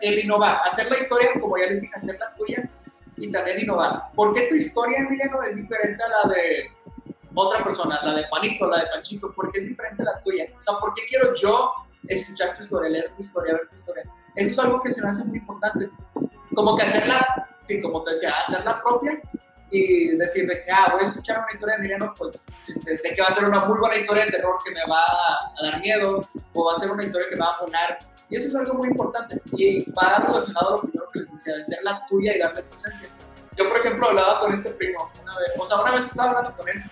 [0.00, 2.68] el innovar, hacer la historia, como ya les dije, hacer la tuya
[3.16, 4.12] y también innovar.
[4.14, 6.70] ¿Por qué tu historia, Emiliano, es diferente a la de
[7.34, 9.32] otra persona, la de Juanito, la de Panchito?
[9.32, 10.46] ¿Por qué es diferente a la tuya?
[10.56, 11.72] O sea, ¿por qué quiero yo
[12.06, 14.04] escuchar tu historia, leer tu historia, ver tu historia?
[14.34, 15.90] Eso es algo que se me hace muy importante.
[16.54, 19.20] Como que hacerla, sí, como te decía, hacerla propia
[19.70, 23.22] y decirle que, ah, voy a escuchar una historia de Emiliano, pues este, sé que
[23.22, 26.28] va a ser una muy buena historia de terror que me va a dar miedo,
[26.54, 27.98] o va a ser una historia que me va a poner.
[28.30, 29.40] Y eso es algo muy importante.
[29.52, 32.62] Y va relacionado a lo primero que les decía, de ser la tuya y darle
[32.62, 33.08] tu esencia.
[33.56, 36.56] Yo, por ejemplo, hablaba con este primo una vez, o sea, una vez estaba hablando
[36.56, 36.82] con él,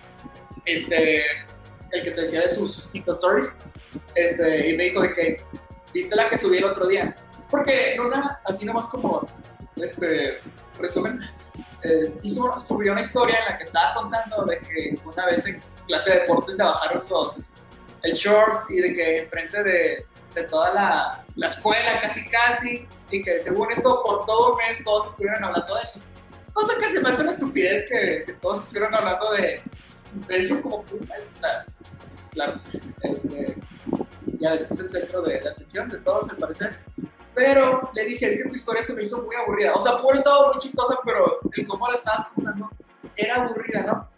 [0.65, 1.23] este,
[1.91, 3.57] el que te decía de sus Insta Stories,
[4.15, 5.43] este, y me dijo de que,
[5.93, 7.15] ¿viste la que subí el otro día?
[7.49, 9.25] Porque en una, así nomás como,
[9.77, 10.39] este,
[10.77, 11.21] resumen,
[11.87, 15.61] eh, hizo, subió una historia en la que estaba contando de que una vez en
[15.87, 17.53] clase de deportes le bajaron los,
[18.03, 23.23] el shorts y de que enfrente de, de toda la, la escuela, casi casi, y
[23.23, 26.01] que según esto, por todo un mes todos estuvieron hablando de eso.
[26.53, 29.61] Cosa que se me hace una estupidez que, que todos estuvieron hablando de,
[30.27, 31.31] de eso como por un mes.
[31.33, 31.65] O sea,
[32.31, 32.59] claro,
[33.03, 33.55] este,
[34.39, 36.77] ya es el centro de, de atención de todos al parecer.
[37.37, 39.75] Pero le dije, es que tu historia se me hizo muy aburrida.
[39.75, 42.67] O sea, por estado muy chistosa, pero el cómo la estabas contando
[43.15, 44.09] era aburrida, ¿no?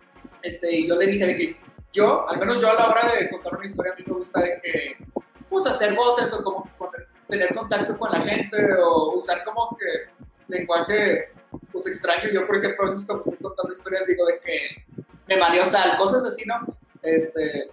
[0.41, 1.57] Este, y yo le dije de que
[1.91, 4.39] yo, al menos yo a la hora de contar una historia, a mí me gusta
[4.39, 4.97] de que,
[5.49, 6.72] pues, hacer voces o como
[7.28, 10.09] tener contacto con la gente o usar como que
[10.47, 11.34] lenguaje,
[11.74, 12.30] pues, extraño.
[12.32, 14.86] Yo, por ejemplo, a veces cuando estoy contando historias digo de que
[15.28, 16.55] me valió sal, cosas así, ¿no?
[17.01, 17.70] Este,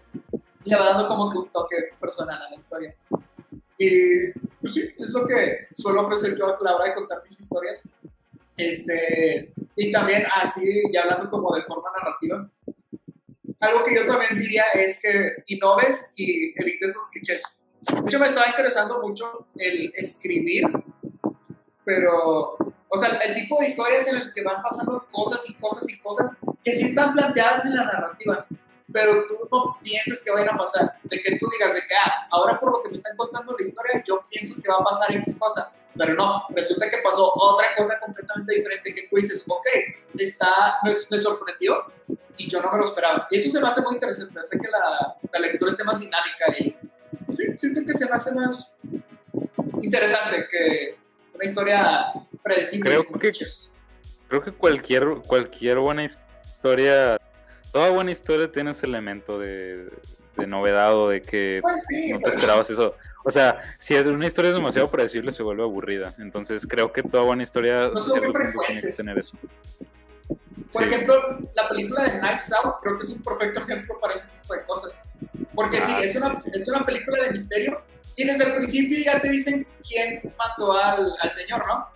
[0.64, 2.96] le va dando como que un toque personal a la historia.
[3.78, 7.38] Y pues sí, es lo que suelo ofrecer yo a la hora de contar mis
[7.38, 7.82] historias.
[8.56, 12.50] Este, y también así, ya hablando como de forma narrativa,
[13.60, 17.42] algo que yo también diría es que innoves y evites los clichés.
[17.80, 20.64] De hecho, me estaba interesando mucho el escribir,
[21.84, 22.56] pero,
[22.88, 25.98] o sea, el tipo de historias en el que van pasando cosas y cosas y
[25.98, 28.46] cosas que sí están planteadas en la narrativa,
[28.96, 32.26] pero tú no piensas que vayan a pasar, de que tú digas de que, ah,
[32.30, 35.14] ahora por lo que me están contando la historia, yo pienso que va a pasar
[35.14, 39.66] X cosa, pero no, resulta que pasó otra cosa completamente diferente que tú dices, ok,
[40.18, 41.92] está, me, me sorprendió
[42.38, 43.28] y yo no me lo esperaba.
[43.30, 46.56] Y eso se me hace muy interesante, hace que la, la lectura esté más dinámica
[46.58, 46.74] y
[47.34, 48.74] sí, siento que se me hace más
[49.82, 50.96] interesante que
[51.34, 52.88] una historia predecible.
[52.88, 53.32] Creo que-.
[54.28, 57.18] Creo que cualquier, cualquier buena historia,
[57.76, 59.90] toda buena historia tiene ese elemento de,
[60.38, 62.96] de novedad o de que Pues sí, no te esperabas eso.
[63.22, 66.14] O sea, si es una historia es demasiado predecible, se vuelve aburrida.
[66.18, 69.36] Entonces creo que toda buena historia No tiene que tener eso.
[70.72, 70.88] Por Sí.
[70.88, 74.54] ejemplo, la película de Knives Out creo que es un perfecto ejemplo para ese tipo
[74.54, 75.02] de cosas.
[75.54, 76.50] Porque sí, Ah, es sí, una, sí.
[76.54, 77.82] es una película de misterio
[78.16, 81.88] y desde el principio ya te dicen quién mató al, al señor, ¿no?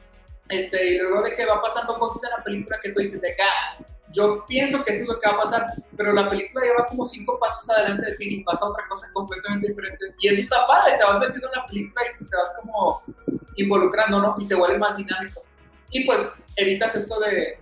[0.51, 3.33] Este, y luego de que va pasando cosas en la película que tú dices de
[3.33, 3.78] acá,
[4.12, 7.06] yo pienso que esto es lo que va a pasar, pero la película lleva como
[7.06, 10.14] cinco pasos adelante de ti y pasa otra cosa completamente diferente.
[10.18, 13.02] Y eso está padre, te vas metiendo en la película y pues te vas como
[13.56, 14.36] involucrando, ¿no?
[14.38, 15.42] Y se vuelve más dinámico.
[15.90, 16.20] Y pues
[16.56, 17.58] evitas esto de,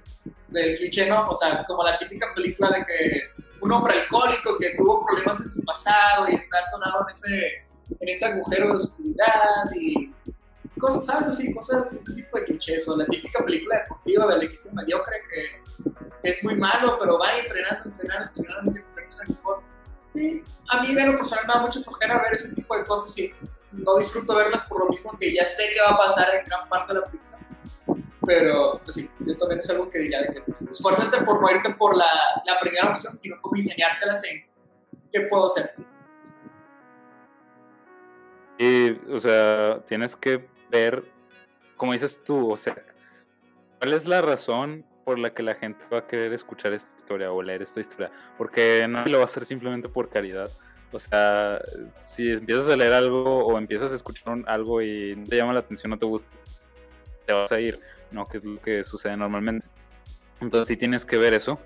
[0.48, 1.24] del cliché, ¿no?
[1.28, 3.22] O sea, como la típica película de que
[3.60, 7.66] un hombre alcohólico que tuvo problemas en su pasado y está atorado en ese,
[8.00, 10.12] en ese agujero de oscuridad y
[10.78, 11.28] cosas, ¿sabes?
[11.28, 12.88] Así, cosas, ese tipo de clichés.
[12.88, 15.67] O la típica película deportiva del equipo mediocre que
[16.22, 19.62] es muy malo, pero va entrenando, entrenando, entrenando y se convierte en mejor.
[20.12, 23.16] Sí, a mí de lo personal me da mucha flojera ver ese tipo de cosas
[23.18, 23.32] y
[23.72, 26.68] no disfruto verlas por lo mismo que ya sé que va a pasar en gran
[26.68, 27.38] parte de la película.
[28.26, 31.50] Pero, pues sí, yo también es algo que diría de que pues, esfuérzate por no
[31.50, 32.10] irte por la,
[32.44, 34.44] la primera opción, sino como ingeniártelas en
[35.12, 35.74] qué puedo hacer.
[38.58, 41.04] Y, o sea, tienes que ver,
[41.76, 42.76] como dices tú, o sea,
[43.78, 47.32] ¿cuál es la razón por la que la gente va a querer escuchar esta historia
[47.32, 48.10] o leer esta historia?
[48.36, 50.50] Porque no lo va a hacer simplemente por caridad.
[50.92, 51.62] O sea,
[51.96, 55.88] si empiezas a leer algo o empiezas a escuchar algo y te llama la atención,
[55.88, 56.28] no te gusta,
[57.24, 57.80] te vas a ir,
[58.10, 58.26] ¿no?
[58.26, 59.66] Que es lo que sucede normalmente.
[60.42, 61.58] Entonces sí tienes que ver eso.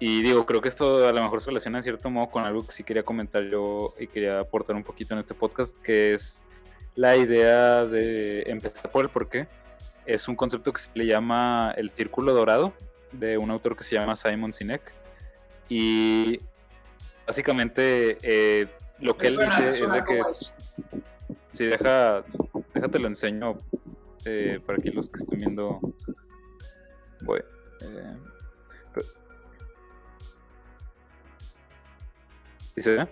[0.00, 2.66] Y digo, creo que esto a lo mejor se relaciona en cierto modo con algo
[2.66, 6.42] que sí quería comentar yo y quería aportar un poquito en este podcast, que es
[6.96, 9.46] la idea de empezar por el porqué.
[10.06, 12.72] Es un concepto que se le llama el círculo dorado,
[13.12, 14.92] de un autor que se llama Simon Sinek.
[15.68, 16.38] Y
[17.26, 20.22] básicamente eh, lo que él dice es de que...
[21.52, 22.24] Si deja,
[22.72, 23.58] déjate lo enseño
[24.24, 25.80] eh, para que los que estén viendo...
[27.22, 27.40] Voy.
[27.82, 28.16] Eh,
[32.74, 33.08] ¿Sí se ve?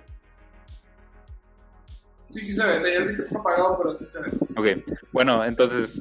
[2.30, 2.80] Sí, sí se ve.
[2.80, 4.30] Tenía el micrófono apagado, pero sí se ve.
[4.56, 6.00] Ok, bueno, entonces,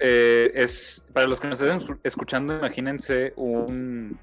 [0.00, 4.18] eh, es para los que nos estén escuchando, imagínense un,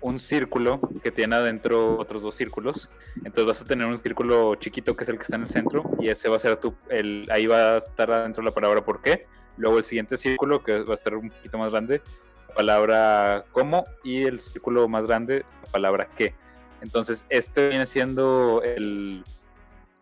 [0.00, 2.88] un círculo que tiene adentro otros dos círculos.
[3.16, 5.90] Entonces vas a tener un círculo chiquito que es el que está en el centro
[6.00, 9.02] y ese va a ser tu, el, ahí va a estar adentro la palabra por
[9.02, 9.26] qué.
[9.56, 12.00] Luego el siguiente círculo que va a estar un poquito más grande,
[12.48, 16.34] la palabra cómo y el círculo más grande, la palabra qué.
[16.80, 19.24] Entonces este viene siendo el,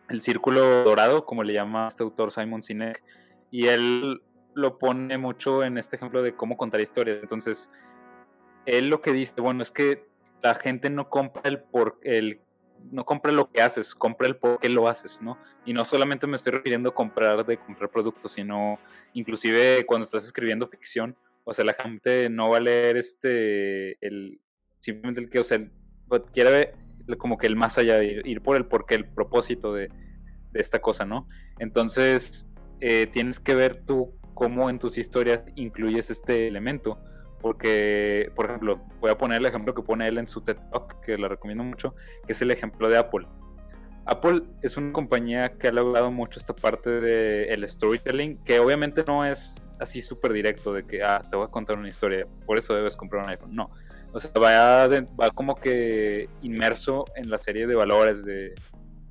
[0.09, 3.01] el círculo dorado, como le llama este autor Simon Sinek,
[3.49, 4.21] y él
[4.57, 7.19] lo pone mucho en este ejemplo de cómo contar historias.
[7.21, 7.69] Entonces,
[8.65, 10.05] él lo que dice, bueno, es que
[10.41, 12.41] la gente no compra el por el
[12.91, 15.37] no compra lo que haces, compra el por qué lo haces, ¿no?
[15.65, 18.79] Y no solamente me estoy refiriendo a comprar de comprar productos, sino
[19.13, 24.39] inclusive cuando estás escribiendo ficción, o sea, la gente no va a leer este el
[24.79, 25.59] simplemente el que, o sea,
[26.33, 29.89] quiere ver como que el más allá, ir, ir por el porqué, el propósito de,
[30.51, 31.27] de esta cosa, ¿no?
[31.59, 32.47] Entonces,
[32.79, 36.99] eh, tienes que ver tú cómo en tus historias incluyes este elemento.
[37.41, 41.01] Porque, por ejemplo, voy a poner el ejemplo que pone él en su TED Talk,
[41.01, 43.27] que lo recomiendo mucho, que es el ejemplo de Apple.
[44.05, 49.03] Apple es una compañía que ha logrado mucho esta parte del el storytelling, que obviamente
[49.05, 52.57] no es así súper directo de que, ah, te voy a contar una historia, por
[52.57, 53.53] eso debes comprar un iPhone.
[53.53, 53.69] No,
[54.13, 58.55] o sea, va, como que inmerso en la serie de valores, de,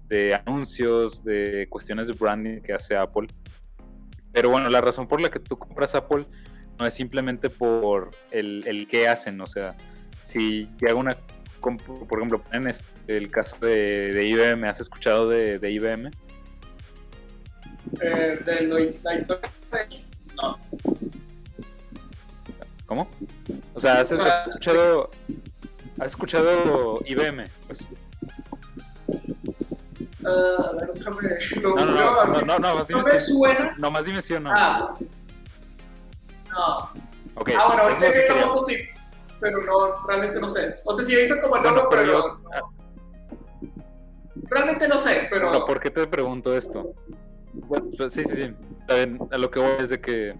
[0.08, 3.28] de anuncios, de cuestiones de branding que hace Apple.
[4.36, 6.26] Pero bueno, la razón por la que tú compras Apple
[6.78, 9.74] no es simplemente por el, el qué hacen, o sea,
[10.20, 11.16] si yo hago una,
[11.62, 16.10] por ejemplo, en este, el caso de, de, IBM, ¿has escuchado de, de IBM?
[18.02, 19.50] Eh, de lo, la historia,
[20.36, 20.58] no.
[22.84, 23.08] ¿Cómo?
[23.72, 25.10] O sea, ¿has, has escuchado,
[25.98, 27.46] has escuchado IBM?
[27.66, 27.86] Pues,
[30.26, 31.22] Uh, a ver, déjame.
[31.62, 33.74] Lo no, no, no, no, no, no, más no dime me si- suena.
[33.78, 34.50] No, más dime sí o no.
[34.54, 34.94] Ah.
[36.50, 36.90] No.
[37.36, 38.76] Ok, ah, bueno, ahorita que vi la foto sí.
[39.40, 40.72] Pero no, realmente no sé.
[40.86, 42.12] O sea, sí he visto como el Bueno, logo, pero pero.
[42.12, 42.50] yo- no.
[42.52, 42.60] ah.
[44.48, 45.50] Realmente no sé, pero.
[45.52, 46.94] Pero, ¿por qué te pregunto esto?
[47.52, 48.54] Bueno, pues, sí, sí, sí.
[49.30, 50.34] A lo que voy es de que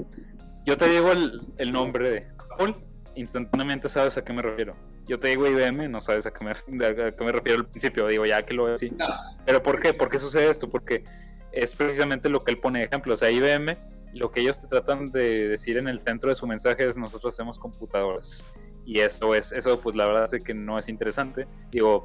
[0.64, 2.76] yo te digo el, el nombre de Apple,
[3.14, 4.74] instantáneamente sabes a qué me refiero.
[5.07, 6.50] Yo te digo IBM, no sabes a qué me,
[6.86, 8.07] a qué me refiero al principio.
[8.09, 8.90] Digo, ya que lo veo así.
[8.90, 9.07] No.
[9.44, 9.92] ¿Pero por qué?
[9.92, 10.68] ¿Por qué sucede esto?
[10.68, 11.04] Porque
[11.52, 13.14] es precisamente lo que él pone de ejemplo.
[13.14, 13.76] O sea, IBM,
[14.14, 17.34] lo que ellos te tratan de decir en el centro de su mensaje es nosotros
[17.34, 18.44] hacemos computadoras.
[18.84, 21.46] Y eso es, eso pues la verdad es que no es interesante.
[21.70, 22.04] Digo,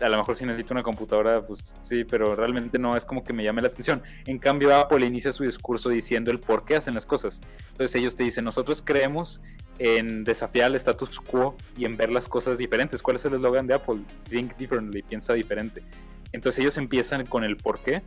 [0.00, 3.32] a lo mejor si necesito una computadora, pues sí, pero realmente no es como que
[3.32, 4.02] me llame la atención.
[4.26, 7.40] En cambio, Apple inicia su discurso diciendo el por qué hacen las cosas.
[7.70, 9.40] Entonces ellos te dicen, nosotros creemos
[9.78, 13.02] en desafiar el status quo y en ver las cosas diferentes.
[13.02, 14.00] ¿Cuál es el eslogan de Apple?
[14.28, 15.82] Think differently, piensa diferente.
[16.32, 18.02] Entonces ellos empiezan con el por qué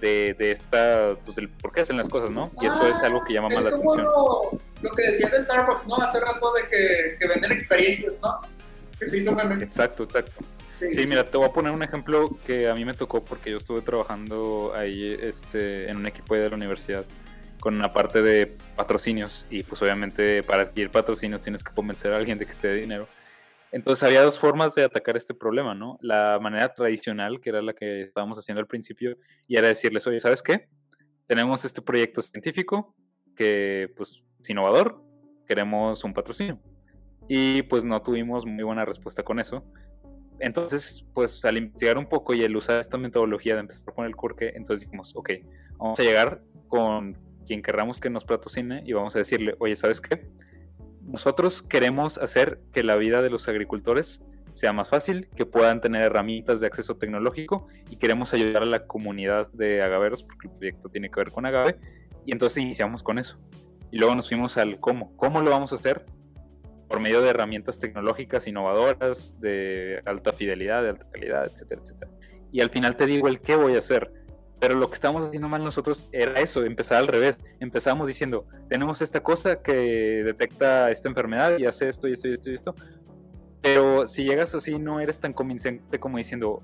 [0.00, 2.50] de, de esta, pues el por qué hacen las cosas, ¿no?
[2.60, 4.04] Y eso es algo que llama más la atención.
[4.04, 5.96] Lo, lo que decían de Starbucks, ¿no?
[5.96, 8.40] Hace rato de que, que venden experiencias, ¿no?
[8.98, 9.62] Que se hizo meme.
[9.62, 10.44] Exacto, exacto.
[10.74, 13.50] Sí, Sí, mira, te voy a poner un ejemplo que a mí me tocó porque
[13.50, 17.04] yo estuve trabajando ahí este, en un equipo de la universidad
[17.60, 22.16] con una parte de patrocinios y pues obviamente para adquirir patrocinios tienes que convencer a
[22.16, 23.06] alguien de que te dé dinero.
[23.72, 25.98] Entonces había dos formas de atacar este problema, ¿no?
[26.00, 30.18] La manera tradicional, que era la que estábamos haciendo al principio, y era decirles, oye,
[30.18, 30.68] ¿sabes qué?
[31.26, 32.96] Tenemos este proyecto científico
[33.36, 35.00] que pues es innovador,
[35.46, 36.60] queremos un patrocinio.
[37.28, 39.64] Y pues no tuvimos muy buena respuesta con eso
[40.40, 44.16] entonces, pues al investigar un poco y el usar esta metodología de empezar con el
[44.16, 45.30] curque, entonces dijimos, ok,
[45.76, 47.16] vamos a llegar con
[47.50, 50.24] quien querramos que nos patrocine y vamos a decirle, oye, ¿sabes qué?
[51.02, 54.22] Nosotros queremos hacer que la vida de los agricultores
[54.54, 58.86] sea más fácil, que puedan tener herramientas de acceso tecnológico y queremos ayudar a la
[58.86, 61.76] comunidad de agaveros porque el proyecto tiene que ver con agave
[62.24, 63.36] y entonces iniciamos con eso.
[63.90, 65.16] Y luego nos fuimos al cómo.
[65.16, 66.06] ¿Cómo lo vamos a hacer?
[66.86, 72.12] Por medio de herramientas tecnológicas innovadoras, de alta fidelidad, de alta calidad, etcétera, etcétera.
[72.52, 74.19] Y al final te digo el qué voy a hacer.
[74.60, 77.38] Pero lo que estábamos haciendo mal nosotros era eso, empezar al revés.
[77.60, 82.34] Empezamos diciendo, tenemos esta cosa que detecta esta enfermedad y hace esto y esto y
[82.34, 82.74] esto y esto.
[83.62, 86.62] Pero si llegas así, no eres tan convincente como diciendo,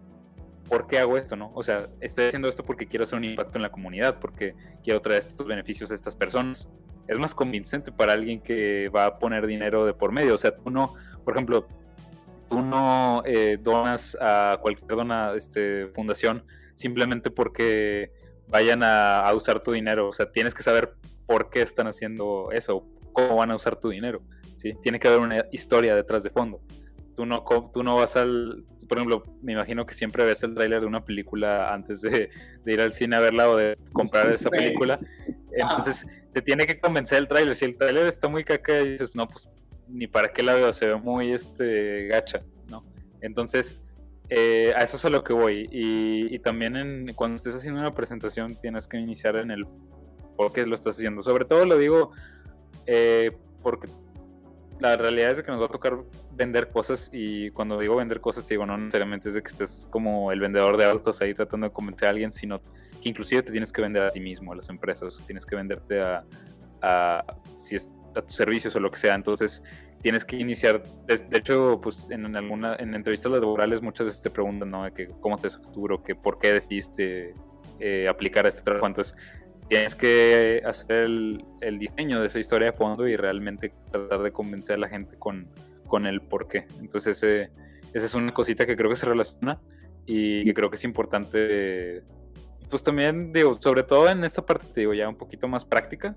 [0.69, 1.37] ¿por qué hago esto?
[1.37, 1.51] no?
[1.55, 5.01] O sea, estoy haciendo esto porque quiero hacer un impacto en la comunidad, porque quiero
[5.01, 6.69] traer estos beneficios a estas personas.
[7.09, 10.35] Es más convincente para alguien que va a poner dinero de por medio.
[10.35, 10.93] O sea, tú no,
[11.25, 11.67] por ejemplo,
[12.51, 16.45] tú no eh, donas a cualquier dona, este, fundación
[16.77, 18.13] simplemente porque
[18.47, 20.09] vayan a, usar tu dinero.
[20.09, 20.95] O sea, tienes que saber
[21.27, 24.23] por qué están haciendo eso, cómo van a usar tu dinero.
[24.59, 24.75] ¿sí?
[24.83, 26.61] Tiene que haber una historia detrás de fondo.
[27.17, 28.65] Tú no, tú no vas al...
[28.87, 32.31] Por ejemplo, me imagino que siempre ves el tráiler de una película antes de,
[32.65, 35.01] ir al cine a verla o de comprar esa película.
[35.53, 37.57] Entonces, te tiene que convencer el tráiler.
[37.57, 39.49] Si el tráiler está muy caca y dices, no, pues
[39.89, 42.85] ni para qué la veo, se ve muy este gacha, ¿no?
[43.21, 43.81] Entonces,
[44.29, 45.69] eh, a eso es a lo que voy.
[45.71, 49.67] Y, también en, cuando estés haciendo una presentación tienes que iniciar en el
[50.37, 51.23] por qué lo estás haciendo.
[51.23, 52.13] Sobre todo lo digo
[52.87, 53.89] eh, porque
[54.79, 55.99] la realidad es que nos va a tocar
[56.33, 59.89] vender cosas y cuando digo vender cosas te digo no necesariamente es de que estés
[59.91, 62.61] como el vendedor de autos ahí tratando de convencer a alguien, sino
[63.01, 66.01] que inclusive te tienes que vender a ti mismo, a las empresas, tienes que venderte
[66.01, 66.25] a,
[66.83, 67.25] a
[67.57, 69.15] si es, a tus servicios o lo que sea.
[69.15, 69.63] Entonces,
[70.03, 74.71] tienes que iniciar, de, hecho, pues en, alguna, en entrevistas laborales muchas veces te preguntan,
[74.71, 74.93] ¿no?
[74.93, 77.35] Que cómo te es el futuro, que por qué decidiste
[77.81, 78.87] eh, aplicar este trabajo.
[78.87, 79.17] Entonces,
[79.69, 81.45] tienes que hacer el,
[81.79, 85.49] diseño de esa historia de fondo y realmente tratar de convencer a la gente con,
[85.87, 86.67] con el por qué.
[86.81, 87.51] Entonces, esa
[87.93, 89.61] es una cosita que creo que se relaciona
[90.07, 92.03] y que creo que es importante,
[92.71, 96.17] pues también, digo, sobre todo en esta parte, te digo, ya un poquito más práctica,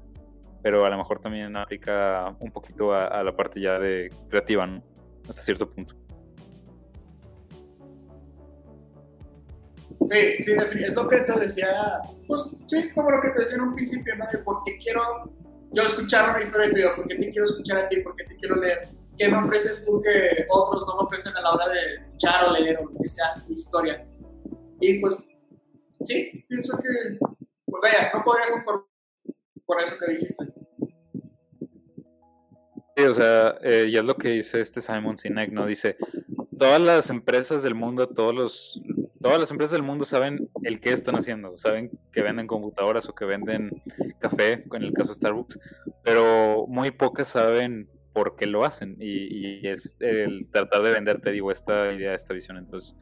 [0.62, 4.84] pero a lo mejor también aplica un poquito a, la parte ya de creativa, ¿no?
[5.28, 5.96] Hasta cierto punto.
[10.06, 13.64] Sí, sí, es lo que te decía, pues sí, como lo que te decía en
[13.64, 14.26] un principio, ¿no?
[14.32, 15.02] De por qué quiero
[15.72, 18.36] yo escuchar una historia tuya, por qué te quiero escuchar a ti, por qué te
[18.38, 21.96] quiero leer, qué me ofreces tú que otros no me ofrecen a la hora de
[21.96, 24.08] escuchar o leer o lo que sea tu historia.
[24.80, 25.30] Y pues,
[26.04, 28.89] sí, pienso que, pues vaya, no podría concordar
[29.70, 30.46] por eso que dijiste.
[32.98, 35.68] Sí, o sea, eh, es lo que dice este Simon Sinek, ¿no?
[35.68, 35.96] Dice,
[36.58, 38.82] todas las empresas del mundo, todos los,
[39.22, 43.14] todas las empresas del mundo saben el qué están haciendo, saben que venden computadoras o
[43.14, 43.84] que venden
[44.18, 45.60] café, en el caso de Starbucks,
[46.04, 51.30] pero muy pocas saben por qué lo hacen y, y es el tratar de venderte,
[51.30, 52.58] digo, esta idea, esta visión.
[52.58, 52.96] Entonces,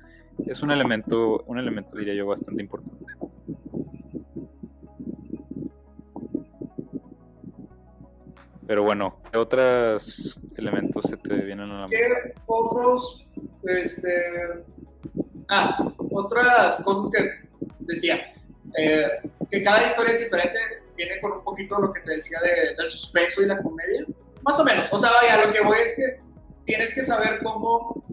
[0.45, 3.05] es un elemento, un elemento, diría yo, bastante importante.
[8.67, 11.97] Pero bueno, ¿qué otros elementos se te vienen a la mente?
[11.97, 13.25] ¿Qué otros,
[13.63, 14.11] este,
[15.47, 17.47] ah, otras cosas que
[17.79, 18.33] decía,
[18.77, 19.07] eh,
[19.49, 20.59] que cada historia es diferente,
[20.97, 24.05] viene con un poquito lo que te decía de, del suspenso y la comedia,
[24.43, 26.19] más o menos, o sea, vaya, lo que voy es que
[26.65, 28.03] tienes que saber cómo,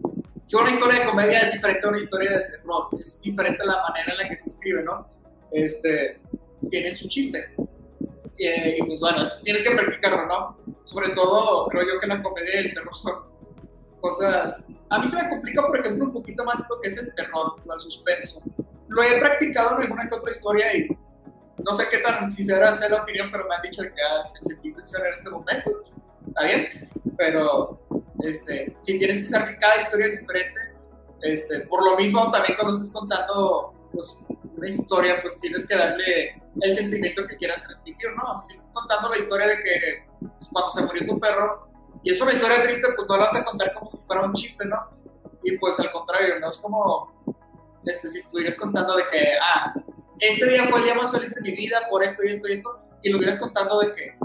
[0.47, 3.81] que una historia de comedia es diferente a una historia de terror, es diferente la
[3.81, 5.05] manera en la que se escribe, ¿no?
[5.51, 6.21] Este,
[6.69, 7.53] tiene su chiste,
[8.37, 10.57] y, pues bueno, tienes que practicarlo, ¿no?
[10.83, 13.13] Sobre todo, creo yo que la comedia y el terror son
[14.01, 14.63] cosas...
[14.89, 17.53] A mí se me complica, por ejemplo, un poquito más lo que es el terror,
[17.71, 18.41] el suspenso.
[18.87, 20.87] Lo he practicado en alguna que otra historia y
[21.65, 24.77] no sé qué tan sincera sea la opinión, pero me han dicho que hace sentido
[24.77, 25.71] tensión en este momento.
[26.27, 26.89] ¿Está bien?
[27.17, 27.79] Pero
[28.23, 30.59] este, si tienes que saber que cada historia es diferente,
[31.21, 34.25] este, por lo mismo también cuando estés contando pues,
[34.57, 38.31] una historia, pues tienes que darle el sentimiento que quieras transmitir, ¿no?
[38.31, 41.67] O sea, si estás contando la historia de que pues, cuando se murió tu perro,
[42.03, 44.33] y es una historia triste, pues no la vas a contar como si fuera un
[44.33, 44.77] chiste, ¿no?
[45.43, 46.49] Y pues al contrario, ¿no?
[46.49, 47.11] Es como
[47.85, 49.73] este, si estuvieras contando de que, ah,
[50.19, 52.53] este día fue el día más feliz de mi vida por esto y esto y
[52.53, 54.17] esto, y lo estuvieras contando de que,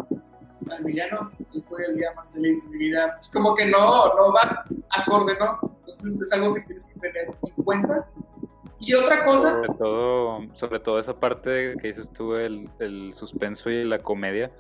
[0.71, 1.31] al villano,
[1.68, 5.37] fue el día más feliz de mi vida, pues como que no, no va acorde,
[5.39, 5.59] ¿no?
[5.81, 8.07] Entonces es algo que tienes que tener en cuenta
[8.81, 9.57] y otra cosa.
[9.57, 14.51] Sobre todo, sobre todo esa parte que dices tú, el, el suspenso y la comedia,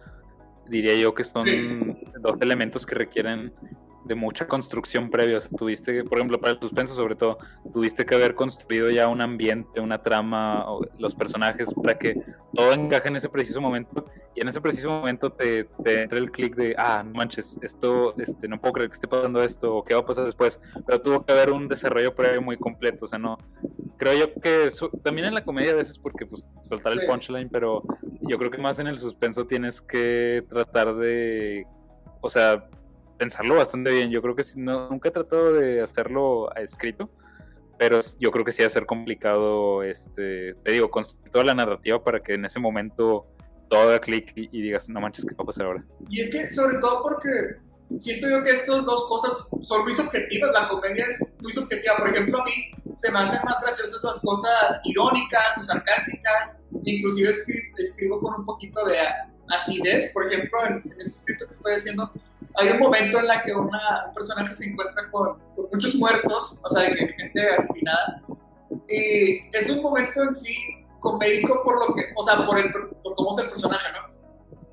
[0.68, 3.52] diría yo que son dos elementos que requieren
[4.04, 5.38] de mucha construcción previa.
[5.38, 7.38] O sea, tuviste, por ejemplo, para el suspenso sobre todo,
[7.72, 10.64] tuviste que haber construido ya un ambiente, una trama,
[10.98, 12.20] los personajes, para que
[12.54, 14.04] todo encaje en ese preciso momento.
[14.34, 18.14] Y en ese preciso momento te, te entra el clic de, ah, no manches, esto,
[18.18, 20.60] este, no puedo creer que esté pasando esto, o qué va a pasar después.
[20.86, 23.04] Pero tuvo que haber un desarrollo previo muy completo.
[23.06, 23.38] O sea, no,
[24.00, 24.70] creo yo que
[25.02, 27.82] también en la comedia a veces porque pues soltar el punchline, pero
[28.22, 31.66] yo creo que más en el suspenso tienes que tratar de,
[32.22, 32.66] o sea,
[33.20, 34.10] pensarlo bastante bien.
[34.10, 37.10] Yo creo que no, nunca he tratado de hacerlo a escrito,
[37.78, 41.54] pero yo creo que sí va a ser complicado, este, te digo, construir toda la
[41.54, 43.26] narrativa para que en ese momento
[43.68, 45.84] todo haga clic y, digas, no manches, ¿qué va a pasar ahora?
[46.08, 47.28] Y es que, sobre todo porque
[48.00, 50.50] siento yo que estas dos cosas son muy subjetivas.
[50.52, 51.98] La comedia es muy subjetiva.
[51.98, 52.52] Por ejemplo, a mí
[52.96, 56.56] se me hacen más graciosas las cosas irónicas o sarcásticas.
[56.84, 57.34] Inclusive
[57.76, 58.96] escribo, con un poquito de
[59.48, 60.10] acidez.
[60.14, 62.10] Por ejemplo, en, en este escrito que estoy haciendo,
[62.56, 65.38] hay un momento en la que una, un personaje se encuentra con,
[65.72, 68.22] muchos muertos, o sea, de que gente asesinada.
[68.88, 73.14] Y es un momento en sí comédico por lo que, o sea, por, el, por
[73.16, 74.10] cómo es el personaje, ¿no?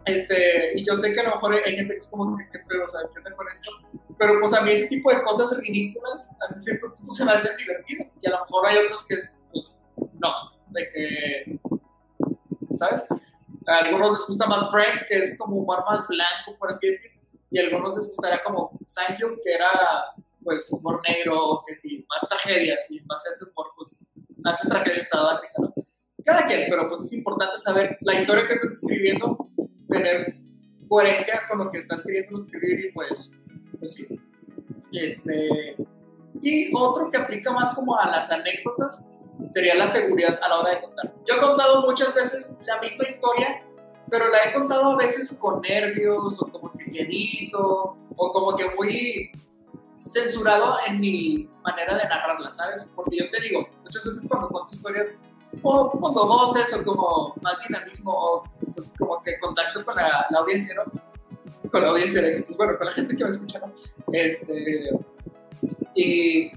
[0.06, 2.86] Este, y yo sé que a lo mejor hay gente que es como, ¿qué pedo?
[2.86, 3.72] O sea, ¿qué onda con esto?
[4.18, 7.56] Pero pues a mí ese tipo de cosas ridículas hasta cierto punto se me hacen
[7.58, 8.16] divertidas.
[8.22, 9.18] Y a lo mejor hay otros que,
[9.52, 9.76] pues,
[10.14, 10.32] no,
[10.68, 11.60] de que,
[12.78, 13.06] ¿sabes?
[13.68, 17.17] A algunos les gusta más Friends, que es como humor más blanco, por así decirlo
[17.50, 22.90] y algunos les gustaría como Seinfeld, que era pues humor negro, que sí, más tragedias
[22.92, 24.00] y más ese humor, pues
[24.46, 25.74] haces tragedias te da risa, ¿no?
[26.24, 29.50] Cada quien, pero pues es importante saber la historia que estás escribiendo,
[29.90, 30.38] tener
[30.88, 33.38] coherencia con lo que estás queriendo escribir y pues,
[33.80, 34.20] pues sí.
[34.94, 35.76] Este,
[36.42, 39.14] y otro que aplica más como a las anécdotas
[39.54, 41.14] sería la seguridad a la hora de contar.
[41.28, 43.64] Yo he contado muchas veces la misma historia
[44.10, 49.32] pero la he contado a veces con nervios o como quedito o como que muy
[50.06, 52.92] censurado en mi manera de narrarla, ¿sabes?
[52.96, 55.24] Porque yo te digo, muchas veces cuando cuento historias
[55.62, 60.76] o pongo voces o como más dinamismo o pues como que contacto con la, audiencia,
[60.76, 61.70] ¿no?
[61.70, 63.74] Con la audiencia, pues bueno, con la gente que me escucha, ¿no?
[64.14, 64.90] Este,
[65.96, 66.54] y eh,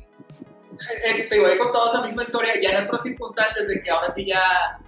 [1.04, 4.10] eh, te digo, he contado esa misma historia ya en otras circunstancias de que ahora
[4.10, 4.78] sí ya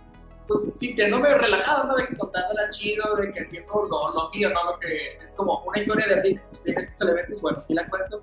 [0.53, 1.97] pues sintiéndome relajado, ¿no?
[1.97, 4.73] De que contándola chido, de que haciendo lo, lo mío, ¿no?
[4.73, 7.89] Lo que es como una historia de Rick, pues tiene estos elementos, bueno, sí la
[7.89, 8.21] cuento.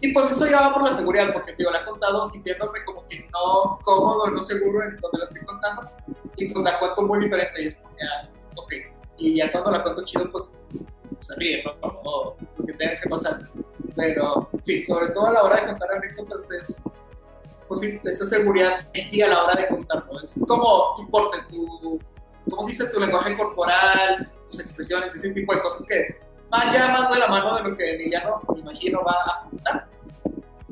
[0.00, 3.06] Y pues eso ya va por la seguridad, porque digo, la he contado sintiéndome como
[3.08, 5.90] que no cómodo, no seguro en donde la estoy contando,
[6.36, 8.72] y pues la cuento muy diferente, y es como que, ah, ok.
[9.16, 10.58] Y ya cuando la cuento chido, pues
[11.20, 11.80] se ríe, ¿no?
[11.80, 13.48] Como lo que tenga que pasar.
[13.96, 16.84] Pero sí, sobre todo a la hora de contar anécdotas es
[17.68, 20.20] pues sí, esa seguridad en ti a la hora de contarlo.
[20.22, 21.98] Es como tu porte, tu,
[22.48, 22.86] ¿cómo se dice?
[22.86, 27.28] Tu lenguaje corporal, tus expresiones, ese tipo de cosas que van ya más de la
[27.28, 29.86] mano de lo que Emiliano, me imagino, va a contar.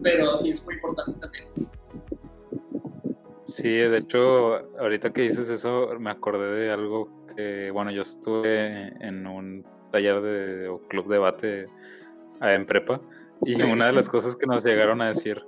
[0.02, 1.44] Pero sí es muy importante también.
[3.44, 8.88] Sí, de hecho, ahorita que dices eso, me acordé de algo que, bueno, yo estuve
[9.06, 11.66] en un taller de, o club de debate eh,
[12.40, 13.00] en prepa
[13.44, 15.44] y una de las cosas que nos llegaron a decir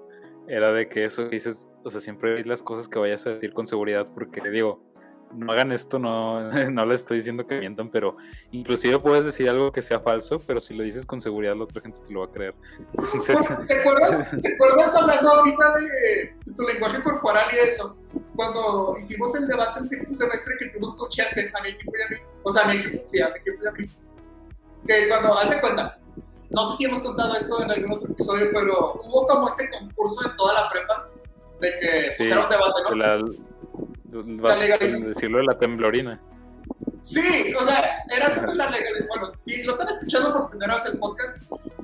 [0.48, 3.66] era de que eso dices, o sea, siempre las cosas que vayas a decir con
[3.66, 4.80] seguridad, porque digo,
[5.36, 8.16] no hagan esto, no, no le estoy diciendo que mientan, pero
[8.52, 11.82] inclusive puedes decir algo que sea falso, pero si lo dices con seguridad la otra
[11.82, 12.54] gente te lo va a creer.
[13.68, 17.96] ¿Te, acuerdas, ¿Te acuerdas hablando ahorita de, tu lenguaje corporal y eso?
[18.36, 22.02] Cuando hicimos el debate en sexto semestre que tú nos escuchaste a mi equipo y
[22.02, 23.88] a mí, o sea, a mi equipo, sí, a mi equipo y a mí,
[24.86, 25.98] que cuando, haz de cuenta,
[26.50, 30.28] no sé si hemos contado esto en algún otro episodio, pero hubo como este concurso
[30.28, 31.08] en toda la prepa
[31.60, 32.94] de que sí, un debate, ¿no?
[32.94, 33.24] La,
[34.42, 36.20] vas a decirlo de la temblorina.
[37.02, 39.06] Sí, o sea, era sobre la legalidad.
[39.08, 41.36] Bueno, si lo están escuchando por primera vez el podcast,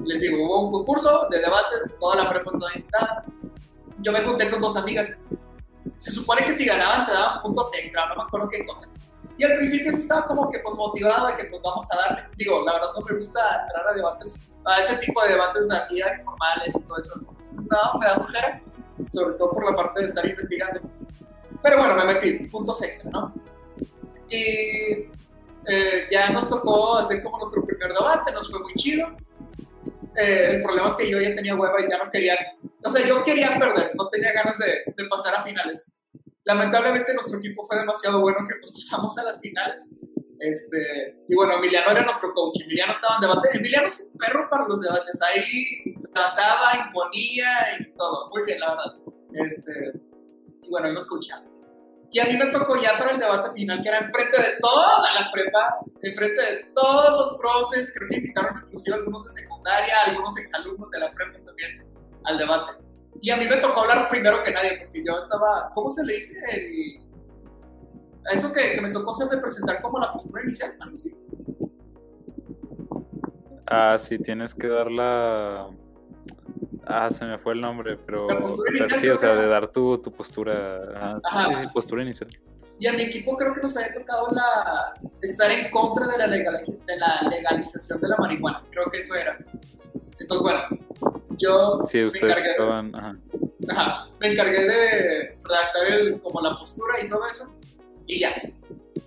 [0.05, 3.25] les digo, hubo un concurso de debates, toda la prepa estaba invitada.
[3.99, 5.19] Yo me junté con dos amigas.
[5.99, 8.89] Se supone que si ganaban te daban puntos extra, no me acuerdo qué cosa.
[9.37, 12.23] Y al principio sí estaba como que pues motivada de que pues vamos a darle.
[12.37, 16.01] Digo, la verdad no me gusta entrar a debates, a ese tipo de debates así
[16.25, 17.21] formales y todo eso.
[17.53, 18.63] No, me da flojera,
[19.11, 20.81] sobre todo por la parte de estar investigando.
[21.63, 23.35] Pero bueno, me metí, puntos extra, ¿no?
[24.29, 25.09] Y
[25.67, 29.09] eh, ya nos tocó hacer como nuestro primer debate, nos fue muy chido.
[30.17, 32.37] Eh, el problema es que yo ya tenía hueva y ya no quería,
[32.85, 35.97] o sea, yo quería perder, no tenía ganas de, de pasar a finales.
[36.45, 39.95] Lamentablemente nuestro equipo fue demasiado bueno que pues pasamos a las finales.
[40.41, 42.63] Este, y bueno, Emiliano era nuestro coach.
[42.63, 43.49] Emiliano estaba en debate.
[43.53, 45.21] Emiliano es un perro para los debates.
[45.23, 48.31] Ahí trataba, imponía y todo.
[48.31, 48.95] Muy bien, la verdad.
[49.35, 49.93] Este,
[50.63, 51.45] y bueno, él nos escuchaba.
[52.13, 55.13] Y a mí me tocó ya para el debate final, que era enfrente de toda
[55.15, 60.37] la prepa, enfrente de todos los profes, creo que invitaron inclusive algunos de secundaria, algunos
[60.37, 61.87] exalumnos de la prepa también
[62.25, 62.83] al debate.
[63.21, 66.15] Y a mí me tocó hablar primero que nadie, porque yo estaba, ¿cómo se le
[66.15, 66.37] dice?
[66.51, 67.10] El,
[68.33, 71.15] eso que, que me tocó ser de presentar como la postura inicial, algo así.
[73.67, 75.69] Ah, sí, tienes que dar la...
[76.87, 79.69] Ah, se me fue el nombre, pero, La postura inicial, sí, o sea, de dar
[79.69, 80.81] tu, tu postura.
[80.97, 81.49] ah, Ajá.
[81.51, 82.31] sí, sí, postura inicial.
[82.81, 86.27] Y a mi equipo creo que nos había tocado la, estar en contra de la,
[86.27, 88.63] legaliz- de la legalización de la marihuana.
[88.71, 89.39] Creo que eso era.
[90.19, 90.61] Entonces, bueno,
[91.37, 92.95] yo Sí, me, ustedes encargué, estaban.
[92.97, 93.17] Ajá.
[93.69, 97.55] ajá, me encargué de redactar el, como la postura y todo eso.
[98.11, 98.35] Y ya.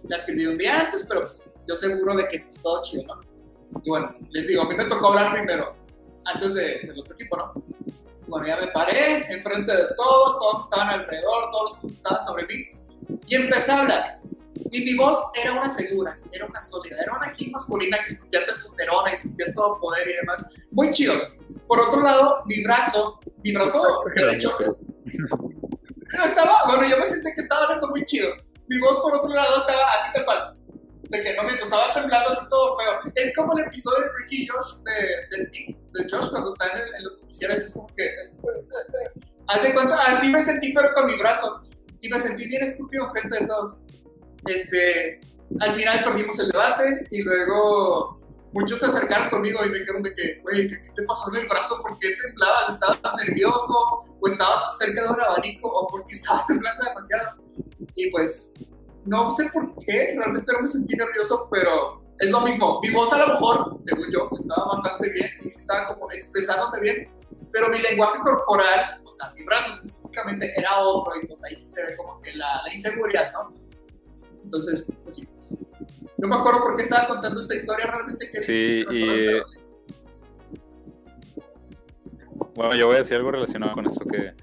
[0.08, 3.22] La escribí un día antes, pero pues yo seguro de que pues, todo chido, ¿no?
[3.84, 5.76] Y bueno, les digo, a mí me tocó hablar primero,
[6.26, 7.54] antes de, del otro equipo, ¿no?
[8.28, 12.66] Bueno, ya me paré enfrente de todos, todos estaban alrededor, todos estaban sobre mí.
[13.28, 14.20] Y empecé a hablar.
[14.72, 18.46] Y mi voz era una segura, era una sólida, era una aquí masculina que escupía
[18.46, 20.68] testosterona y escupía todo poder y demás.
[20.72, 21.16] Muy chido.
[21.68, 24.58] Por otro lado, mi brazo, mi brazo derecho,
[26.18, 28.30] no estaba, bueno, yo me sentí que estaba hablando muy chido.
[28.68, 30.58] Mi voz, por otro lado, estaba así tal cual.
[31.10, 33.12] De que no miento, estaba temblando así todo feo.
[33.16, 37.04] Es como el episodio de Ricky Josh, de, Tic, de Josh, cuando está en, en
[37.04, 38.10] los noticieros, es como que.
[39.48, 39.74] Haz de
[40.08, 41.64] así me sentí, pero con mi brazo.
[42.00, 43.80] Y me sentí bien estúpido frente de todos.
[44.46, 45.22] Este,
[45.60, 48.20] al final perdimos el debate y luego
[48.54, 51.42] muchos se acercaron conmigo y me dijeron de que, güey, ¿qué, qué te pasó en
[51.42, 51.82] el brazo?
[51.82, 52.70] ¿Por qué temblabas?
[52.70, 54.06] ¿Estabas nervioso?
[54.20, 55.68] ¿O estabas cerca de un abanico?
[55.68, 57.44] ¿O porque estabas temblando demasiado?
[57.96, 58.54] Y pues,
[59.06, 62.80] no sé por qué, realmente no me sentí nervioso, pero es lo mismo.
[62.82, 67.10] Mi voz a lo mejor, según yo, estaba bastante bien y estaba como expresándome bien,
[67.52, 71.68] pero mi lenguaje corporal, o sea, mi brazo específicamente era otro y pues ahí sí
[71.68, 73.54] se ve como que la, la inseguridad, ¿no?
[74.44, 75.28] Entonces, pues sí.
[76.18, 78.30] No me acuerdo por qué estaba contando esta historia realmente.
[78.32, 79.60] Que Sí, y- acuerdo, sí.
[82.56, 84.34] Bueno, yo voy a decir algo relacionado con eso que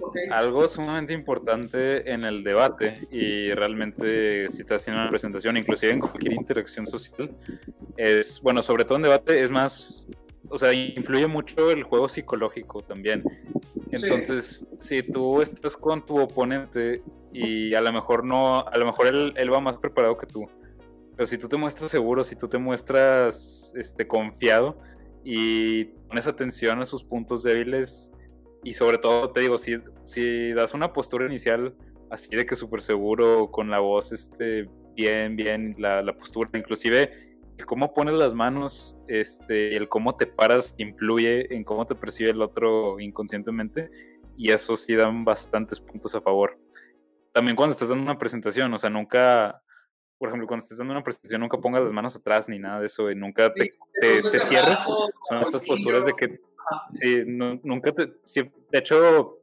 [0.00, 0.16] Ok.
[0.30, 6.00] algo sumamente importante en el debate y realmente si estás haciendo una presentación, inclusive en
[6.00, 7.30] cualquier interacción social,
[7.96, 10.06] es, bueno, sobre todo en debate es más,
[10.48, 13.22] o sea, influye mucho el juego psicológico también.
[13.90, 17.02] Entonces, si tú estás con tu oponente
[17.32, 20.48] y a lo mejor no, a lo mejor él, él va más preparado que tú,
[21.20, 24.78] pero si tú te muestras seguro, si tú te muestras este, confiado
[25.22, 28.10] y pones atención a sus puntos débiles,
[28.62, 31.74] y sobre todo, te digo, si, si das una postura inicial
[32.10, 37.30] así de que súper seguro, con la voz este, bien, bien, la, la postura, inclusive
[37.56, 42.30] el cómo pones las manos, este, el cómo te paras influye en cómo te percibe
[42.30, 43.90] el otro inconscientemente
[44.36, 46.58] y eso sí dan bastantes puntos a favor.
[47.32, 49.62] También cuando estás dando una presentación, o sea, nunca,
[50.18, 52.86] por ejemplo, cuando estás dando una presentación, nunca pongas las manos atrás ni nada de
[52.86, 54.80] eso, y nunca te, Sí, te, te cierres.
[54.80, 56.40] Son estas posturas de que.
[56.90, 58.06] Sí, nu- nunca te.
[58.06, 59.38] de hecho,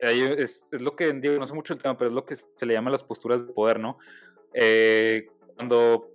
[0.00, 2.66] es, es lo que digo, no sé mucho el tema, pero es lo que se
[2.66, 3.98] le llama las posturas de poder, ¿no?
[4.54, 6.08] Eh, cuando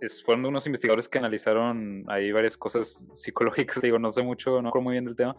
[0.00, 4.70] es- fueron unos investigadores que analizaron ahí varias cosas psicológicas, digo, no sé mucho, no
[4.70, 5.36] creo muy bien del tema,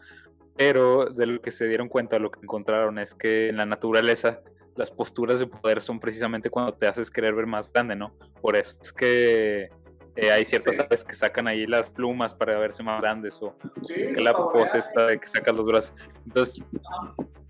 [0.56, 4.42] pero de lo que se dieron cuenta, lo que encontraron es que en la naturaleza
[4.76, 8.14] las posturas de poder son precisamente cuando te haces querer ver más grande, ¿no?
[8.42, 9.70] Por eso es que
[10.18, 10.82] eh, hay ciertas Sí.
[10.82, 14.80] aves que sacan ahí las plumas para verse más grandes o Sí, que la pose
[14.80, 15.94] esta de que sacas los brazos.
[16.26, 16.64] Entonces,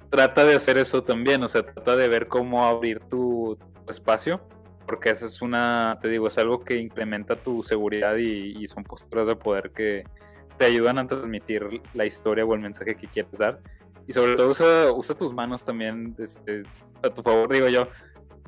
[0.10, 4.42] trata de hacer eso también, o sea, trata de ver cómo abrir tu, tu espacio,
[4.86, 8.84] porque esa es una, te digo, es algo que incrementa tu seguridad y, y son
[8.84, 10.04] posturas de poder que
[10.58, 13.60] te ayudan a transmitir la historia o el mensaje que quieres dar.
[14.08, 16.64] Y sobre todo usa, usa tus manos también este,
[17.04, 17.90] a tu favor, digo yo.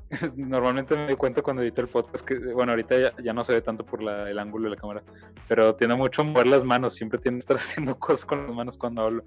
[0.37, 3.61] Normalmente me doy cuenta cuando edito el podcast que, bueno, ahorita ya, no se ve
[3.61, 5.03] tanto por el ángulo de la cámara,
[5.47, 8.55] pero tiene mucho a mover las manos, siempre tiene que estar haciendo cosas con las
[8.55, 9.23] manos cuando hablo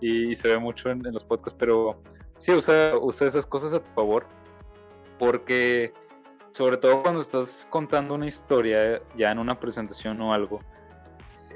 [0.00, 2.02] y, se ve mucho en, en los podcasts, pero
[2.38, 4.26] sí, usa, usa esas cosas a tu favor
[5.18, 5.92] porque
[6.52, 10.60] sobre todo cuando estás contando una historia ya en una presentación o algo,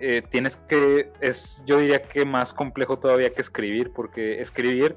[0.01, 4.97] eh, tienes que, es yo diría que más complejo todavía que escribir, porque escribir,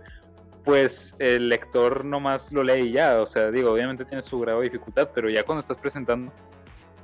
[0.64, 4.60] pues el lector nomás lo lee y ya, o sea, digo, obviamente tiene su grado
[4.60, 6.32] de dificultad, pero ya cuando estás presentando,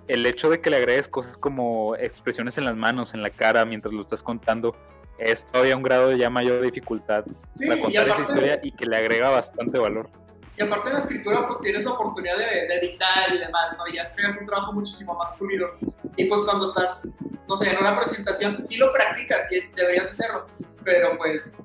[0.08, 3.66] el hecho de que le agregues cosas como expresiones en las manos, en la cara,
[3.66, 4.76] mientras lo estás contando,
[5.18, 8.86] es todavía un grado ya mayor de dificultad Sí, para contar esa historia y que
[8.86, 10.10] le agrega bastante valor.
[10.58, 13.84] Y aparte en la escritura, pues tienes la oportunidad de, de editar y demás, ¿no?
[13.94, 15.72] Ya entregas un trabajo muchísimo más pulido.
[16.16, 17.10] Y pues cuando estás,
[17.48, 20.48] no sé, en una presentación, sí lo practicas y deberías hacerlo,
[20.84, 21.58] pero pues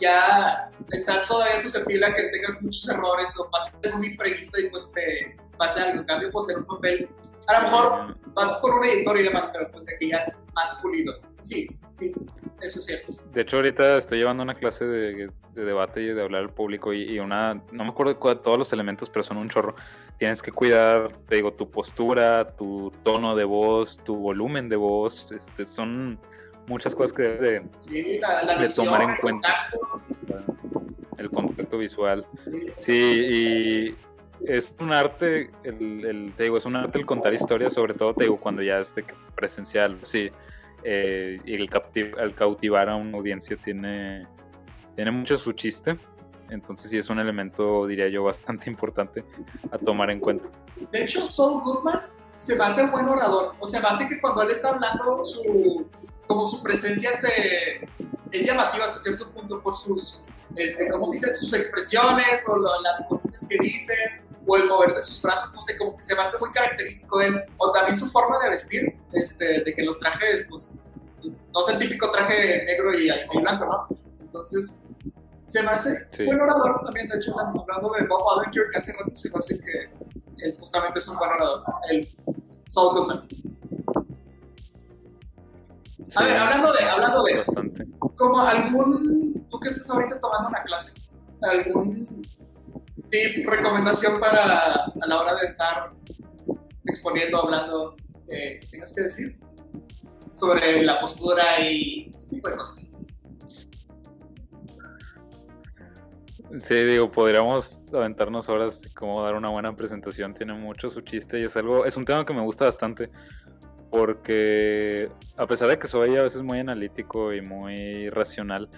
[0.00, 4.90] ya estás todavía susceptible a que tengas muchos errores o pases un imprevisto y pues
[4.92, 6.00] te pase algo.
[6.00, 7.08] En cambio, pues en un papel,
[7.48, 10.38] a lo mejor vas por un editor y demás, pero pues de que ya es
[10.54, 11.14] más pulido.
[11.42, 12.12] Sí, sí,
[12.60, 13.12] eso es cierto.
[13.32, 17.18] De hecho, ahorita estoy llevando una clase de, debate y de hablar al público y,
[17.18, 19.74] una, no me acuerdo de todos los elementos, pero son un chorro.
[20.18, 25.32] Tienes que cuidar, te digo, tu postura, tu tono de voz, tu volumen de voz,
[25.32, 26.18] este, son
[26.66, 29.48] muchas cosas que debes de, tomar en cuenta.
[31.18, 32.26] El contacto visual.
[32.78, 33.96] Sí, y
[34.46, 38.24] es un arte, el, te digo, es un arte el contar historias, sobre todo, te
[38.24, 39.04] digo, cuando ya es de
[39.34, 40.30] presencial, sí.
[40.82, 41.68] Eh, y el,
[42.34, 44.26] cautivar a una audiencia tiene,
[44.96, 45.98] tiene mucho su chiste.
[46.48, 49.24] Entonces sí es un elemento, diría yo, bastante importante
[49.70, 50.48] a tomar en cuenta.
[50.90, 52.00] De hecho, Saul Goodman
[52.38, 53.54] se me hace buen orador.
[53.58, 55.86] O sea, me hace que cuando él está hablando, su,
[56.30, 57.84] como su presencia te,
[58.30, 60.22] es llamativa hasta cierto punto por sus,
[60.54, 61.34] este, ¿cómo se dice?
[61.34, 63.94] Sus expresiones o las cosas que dice
[64.46, 67.18] o el mover de sus brazos, no sé, como que se me hace muy característico
[67.18, 67.44] de él.
[67.56, 70.72] O también su forma de vestir, este, de que los trajes, pues,
[71.24, 73.10] no es el típico traje negro y,
[73.40, 73.98] blanco, ¿no?
[74.20, 74.84] Entonces,
[75.48, 76.26] se me hace sí.
[76.26, 79.58] buen orador también, de hecho, hablando de Bob Odenkirk, que hace rato se me hace
[79.58, 79.90] que
[80.44, 82.08] él justamente es un buen orador, el
[82.68, 83.28] Saul Goodman.
[86.16, 87.86] A ver, hablando de, hablando de, bastante.
[88.16, 91.00] como algún, tú que estás ahorita tomando una clase,
[91.42, 92.22] algún
[93.10, 95.92] tip, recomendación para a la hora de estar
[96.84, 97.96] exponiendo, hablando,
[98.28, 99.38] eh, tengas que decir
[100.34, 102.92] sobre la postura y ese tipo de cosas.
[106.58, 110.34] Sí, digo, podríamos aventarnos horas de cómo dar una buena presentación.
[110.34, 113.08] Tiene mucho su chiste y es algo, es un tema que me gusta bastante
[113.90, 118.68] porque a pesar de que soy a veces muy analítico y muy racional,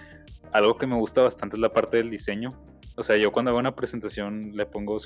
[0.51, 2.49] algo que me gusta bastante es la parte del diseño.
[2.95, 4.97] O sea, yo cuando hago una presentación le pongo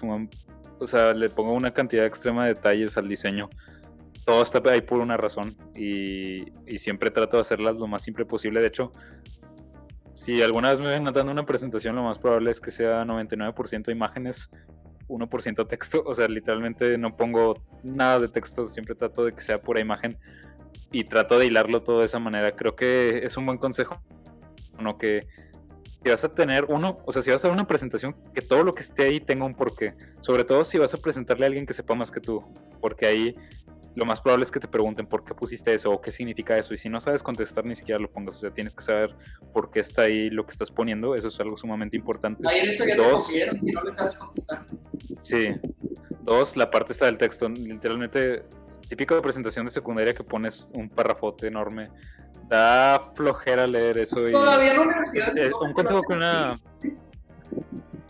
[0.79, 3.49] o sea, le pongo una cantidad extrema de detalles al diseño.
[4.25, 8.25] Todo está ahí por una razón y, y siempre trato de hacerlas lo más simple
[8.25, 8.59] posible.
[8.59, 8.91] De hecho,
[10.17, 13.91] si alguna vez me ven dando una presentación, lo más probable es que sea 99%
[13.91, 14.49] imágenes,
[15.07, 16.03] 1% texto.
[16.05, 20.17] O sea, literalmente no pongo nada de texto, siempre trato de que sea pura imagen
[20.91, 22.51] y trato de hilarlo todo de esa manera.
[22.53, 24.01] Creo que es un buen consejo.
[24.79, 25.27] No que
[26.01, 28.73] si vas a tener uno, o sea, si vas a una presentación, que todo lo
[28.73, 29.95] que esté ahí tenga un porqué.
[30.21, 32.43] Sobre todo si vas a presentarle a alguien que sepa más que tú,
[32.79, 33.35] porque ahí
[33.97, 36.71] lo más probable es que te pregunten por qué pusiste eso o qué significa eso.
[36.71, 38.35] Y si no sabes contestar, ni siquiera lo pongas.
[38.35, 39.15] O sea, tienes que saber
[39.51, 41.15] por qué está ahí lo que estás poniendo.
[41.15, 42.47] Eso es algo sumamente importante.
[42.47, 44.67] Ahí eso ya Dos, te si no le sabes contestar.
[45.23, 45.47] Sí.
[46.21, 47.49] Dos, la parte está del texto.
[47.49, 48.43] Literalmente,
[48.87, 51.89] típico de presentación de secundaria que pones un parrafote enorme
[52.47, 54.29] da flojera leer eso.
[54.29, 55.33] Y Todavía en la universidad.
[55.59, 56.59] un consejo que una.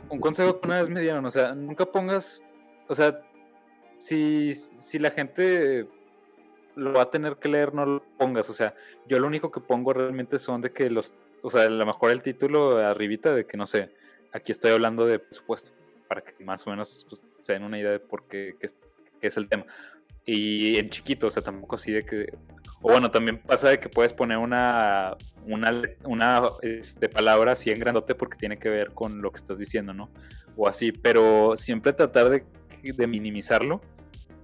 [0.09, 2.43] Un consejo que una vez me dieron, o sea, nunca pongas.
[2.89, 3.21] O sea,
[3.97, 5.87] si, si la gente
[6.75, 8.49] lo va a tener que leer, no lo pongas.
[8.49, 8.75] O sea,
[9.07, 11.13] yo lo único que pongo realmente son de que los.
[11.41, 13.91] O sea, a lo mejor el título arribita de que no sé,
[14.33, 15.71] aquí estoy hablando de presupuesto,
[16.07, 19.37] para que más o menos pues, se den una idea de por qué, qué es
[19.37, 19.65] el tema.
[20.25, 22.33] Y en chiquito, o sea, tampoco así de que
[22.81, 27.79] o bueno, también pasa de que puedes poner una, una, una este, palabra así en
[27.79, 30.09] grandote porque tiene que ver con lo que estás diciendo, ¿no?
[30.55, 32.43] O así, pero siempre tratar de,
[32.83, 33.81] de minimizarlo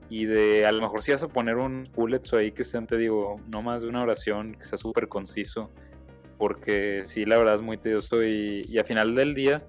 [0.09, 2.97] y de a lo mejor si vas a poner un bullet ahí que sea, te
[2.97, 5.71] digo, no más de una oración, que sea súper conciso,
[6.37, 9.59] porque sí, la verdad es muy tedioso y, y al final del día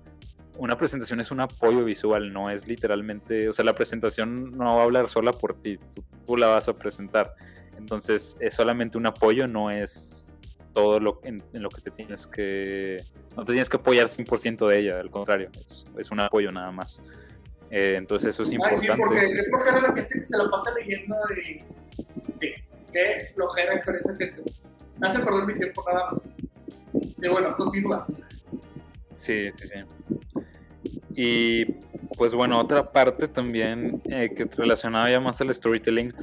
[0.59, 4.83] una presentación es un apoyo visual, no es literalmente, o sea, la presentación no va
[4.83, 5.79] a hablar sola por ti,
[6.27, 7.35] tú la vas a presentar.
[7.77, 10.41] Entonces es solamente un apoyo, no es
[10.73, 13.05] todo lo en, lo que te tienes que...
[13.36, 15.51] No te tienes que apoyar 100% de ella, al contrario,
[15.99, 17.01] es, un apoyo nada más.
[17.70, 18.86] Eh, entonces eso es importante.
[18.86, 21.59] sí, porque qué flojera la gente que se la pasa leyendo y...
[22.36, 22.55] Sí,
[22.93, 24.43] qué flojera con esa gente.
[24.99, 26.28] Me hace perder mi tiempo nada más.
[27.20, 28.07] Pero bueno, continúa.
[29.16, 30.43] Sí, sí, sí.
[31.16, 31.65] Y
[32.16, 36.15] pues bueno, otra parte también eh, que relacionada ya más al storytelling,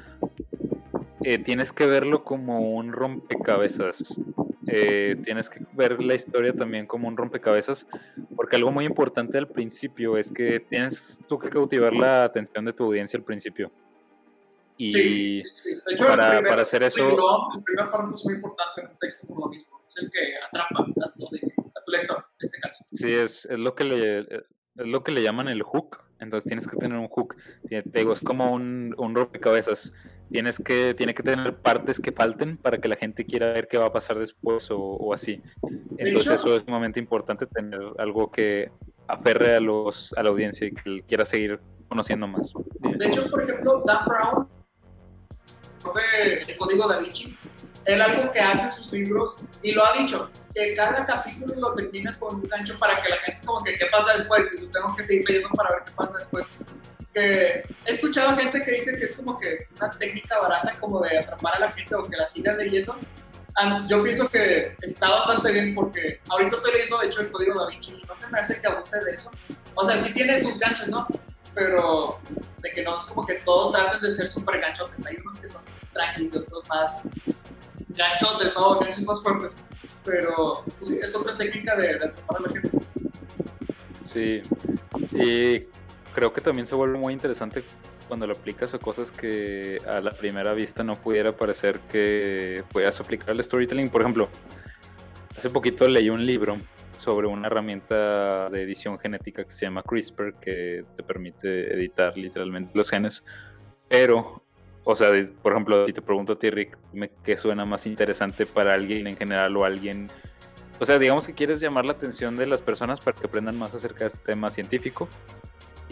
[1.24, 4.20] eh, tienes que verlo como un rompecabezas.
[4.68, 7.88] Eh, tienes que ver la historia también como un rompecabezas,
[8.36, 12.74] porque algo muy importante al principio es que tienes tú que cautivar la atención de
[12.74, 13.72] tu audiencia al principio.
[14.78, 15.44] Y
[16.00, 17.10] para, para, hacer eso...
[17.56, 20.20] el primer párrafo es muy importante en un texto por lo mismo, es el que
[20.48, 22.86] atrapa a tu, a tu lector, en este caso.
[22.92, 24.28] Sí, es, es, lo que le, es
[24.76, 27.36] lo que le llaman el hook, entonces tienes que tener un hook.
[27.70, 29.94] Te digo, es como un, un rompecabezas
[30.32, 33.78] tienes que, tiene que tener partes que falten para que la gente quiera ver qué
[33.78, 35.42] va a pasar después o, así.
[35.98, 38.72] Entonces eso es sumamente importante, tener algo que
[39.08, 41.60] aferre a, los, a la audiencia y que quiera seguir
[41.90, 42.54] conociendo más.
[42.80, 44.48] De hecho, por ejemplo, Dan Brown,
[45.96, 47.38] de El Código Da Vinci,
[47.86, 51.74] él algo que hace en sus libros, y lo ha dicho, que cada capítulo lo
[51.74, 54.62] termina con un gancho para que la gente es como que qué pasa después, y
[54.62, 56.48] lo tengo que seguir leyendo para ver qué pasa después.
[57.14, 61.20] Que he escuchado gente que dice que es como que una técnica barata como de
[61.20, 62.96] atrapar a la gente o que la sigan leyendo.
[63.88, 67.70] Yo pienso que está bastante bien porque ahorita estoy leyendo de hecho el código da
[67.70, 69.30] Vinci y no se me hace que abuse de eso.
[69.76, 71.06] O sea, sí tiene sus ganchos, ¿no?
[71.54, 72.20] Pero
[72.60, 75.06] de que no es como que todos traten de ser súper ganchotes.
[75.06, 77.10] Hay unos que son tranquilos y otros más
[77.90, 78.80] ganchotes, ¿no?
[78.80, 79.60] Ganchos más fuertes.
[80.06, 82.78] Pero pues, es otra técnica de, de atrapar a la gente.
[84.06, 84.44] Sí,
[85.12, 85.60] y
[86.14, 87.64] creo que también se vuelve muy interesante
[88.08, 93.00] cuando lo aplicas a cosas que a la primera vista no pudiera parecer que puedas
[93.00, 93.90] aplicar al storytelling.
[93.90, 94.28] Por ejemplo,
[95.38, 96.58] hace poquito leí un libro
[96.98, 102.72] sobre una herramienta de edición genética que se llama CRISPR, que te permite editar literalmente
[102.76, 103.26] los genes.
[103.88, 104.44] Pero,
[104.84, 105.10] o sea,
[105.42, 106.78] por ejemplo, si te pregunto a ti, Rick,
[107.24, 110.12] ¿qué suena más interesante para alguien en general o alguien...
[110.80, 113.74] O sea, digamos que quieres llamar la atención de las personas para que aprendan más
[113.74, 115.08] acerca de este tema científico.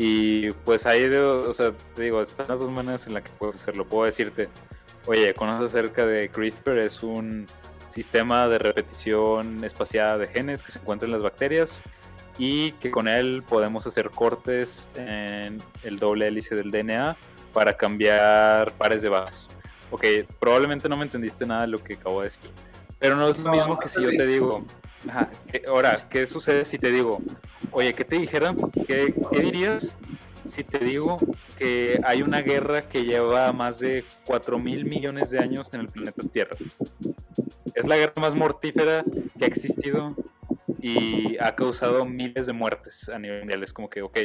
[0.01, 3.55] Y pues ahí, o sea, te digo, están las dos maneras en las que puedes
[3.55, 3.85] hacerlo.
[3.85, 4.47] Puedo decirte,
[5.05, 6.77] oye, ¿conoces acerca de CRISPR?
[6.77, 7.47] Es un
[7.89, 11.83] sistema de repetición espaciada de genes que se encuentra en las bacterias
[12.37, 17.17] y que con él podemos hacer cortes en el doble hélice del DNA
[17.51, 19.49] para cambiar pares de bases.
[19.91, 20.05] Ok,
[20.39, 22.51] probablemente no me entendiste nada de lo que acabo de decir,
[22.99, 24.63] pero no es lo mismo que si yo te digo,
[25.67, 27.19] ahora, ¿qué sucede si te digo,
[27.71, 28.55] oye, ¿qué te dijera?
[28.87, 29.97] ¿Qué, ¿Qué dirías
[30.45, 31.19] si te digo
[31.57, 35.89] que hay una guerra que lleva más de 4 mil millones de años en el
[35.89, 36.57] planeta Tierra?
[37.79, 39.03] es la guerra más mortífera
[39.37, 40.15] que ha existido
[40.81, 43.63] y ha causado miles de muertes a nivel mundial.
[43.63, 44.17] Es como que, ok,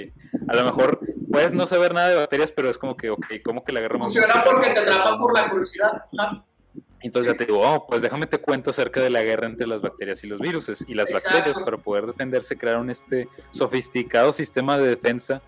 [0.48, 3.64] a lo mejor puedes no saber nada de bacterias, pero es como que, ok, como
[3.64, 6.04] que la guerra más Funciona porque te atrapa por la curiosidad.
[7.06, 9.82] Entonces ya te digo, oh, pues déjame te cuento acerca de la guerra entre las
[9.82, 10.84] bacterias y los virus.
[10.88, 15.42] Y las bacterias, para poder defenderse, crearon este sofisticado sistema de defensa.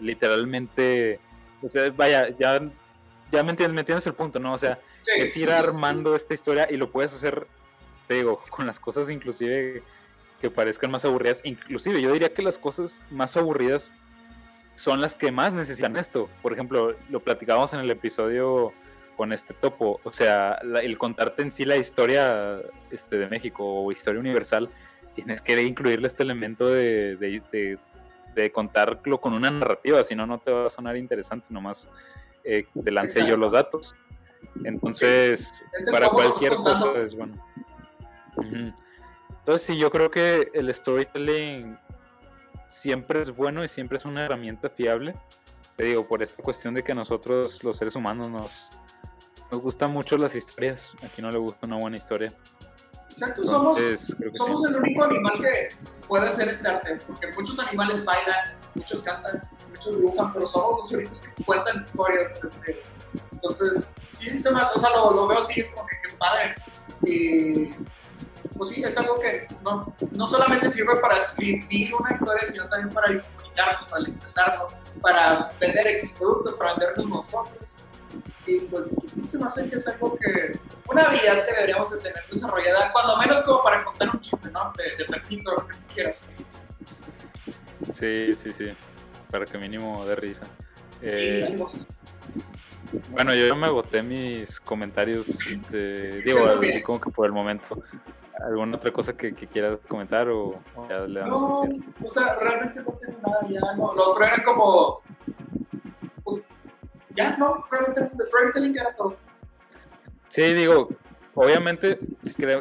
[0.00, 1.20] literalmente,
[1.62, 2.60] o sea, vaya, ya,
[3.30, 4.54] ya me entiendes, me entiendes el punto, ¿no?
[4.54, 4.80] O sea,
[5.16, 7.46] es ir armando esta historia y lo puedes hacer,
[8.08, 9.80] te digo, con las cosas inclusive
[10.40, 11.40] que parezcan más aburridas.
[11.44, 13.92] Inclusive yo diría que las cosas más aburridas
[14.74, 16.28] son las que más necesitan esto.
[16.42, 18.72] Por ejemplo, lo platicábamos en el episodio
[19.16, 20.00] con este topo.
[20.04, 22.60] O sea, el contarte en sí la historia
[22.90, 24.68] este, de México o historia universal,
[25.14, 27.78] tienes que incluirle este elemento de, de,
[28.34, 31.88] de, contarlo con una narrativa, si no, no te va a sonar interesante, nomás
[32.44, 33.94] eh, te lancé yo los datos.
[34.64, 37.34] Entonces, para cualquier cosa es bueno.
[38.36, 41.78] Entonces, sí, yo creo que el storytelling
[42.66, 45.14] siempre es bueno y siempre es una herramienta fiable.
[45.76, 48.72] Te digo, por esta cuestión de que nosotros, los seres humanos, nos,
[49.52, 50.94] nos gustan mucho las historias.
[51.04, 52.32] Aquí no le gusta una buena historia.
[53.10, 53.78] Exacto, somos,
[54.32, 55.76] somos el único animal que
[56.08, 60.92] puede hacer este arte, porque muchos animales bailan, muchos cantan, muchos dibujan, pero somos los
[60.92, 62.42] únicos que cuentan historias.
[62.42, 62.82] Este,
[63.30, 66.54] entonces, sí, se me, o sea, lo, lo, veo así, es como que qué padre.
[67.02, 67.74] Y
[68.56, 72.94] pues sí, es algo que no, no solamente sirve para escribir una historia, sino también
[72.94, 77.84] para comunicarnos, para expresarnos, para vender X producto, para vendernos nosotros.
[78.46, 80.58] Y pues, sí se me hace que es algo que,
[80.88, 84.72] una habilidad que deberíamos de tener desarrollada, cuando menos como para contar un chiste, ¿no?
[84.76, 86.34] De, de Pepito, lo que tú quieras.
[87.92, 88.72] Sí, sí, sí,
[89.30, 90.46] para que mínimo de risa.
[91.02, 91.58] Eh,
[93.10, 97.82] bueno, yo me boté mis comentarios, este, digo, así como que por el momento.
[98.44, 102.92] ¿Alguna otra cosa que, quieras comentar o, ya le damos No, o sea, realmente no
[103.00, 103.94] tengo nada ya, no.
[103.94, 105.02] Lo otro era como,
[107.14, 109.16] ya, no, realmente de storytelling era todo.
[110.28, 110.88] Sí, digo,
[111.34, 111.98] obviamente,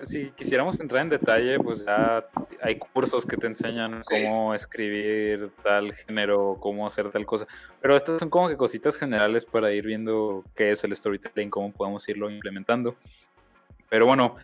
[0.03, 2.25] si, quisiéramos entrar en detalle, pues ya
[2.61, 7.47] hay cursos que te enseñan cómo escribir tal género, cómo hacer tal cosa.
[7.81, 11.71] Pero estas son como que cositas generales para ir viendo qué es el storytelling, cómo
[11.71, 12.95] podemos irlo implementando.
[13.89, 14.35] Pero bueno,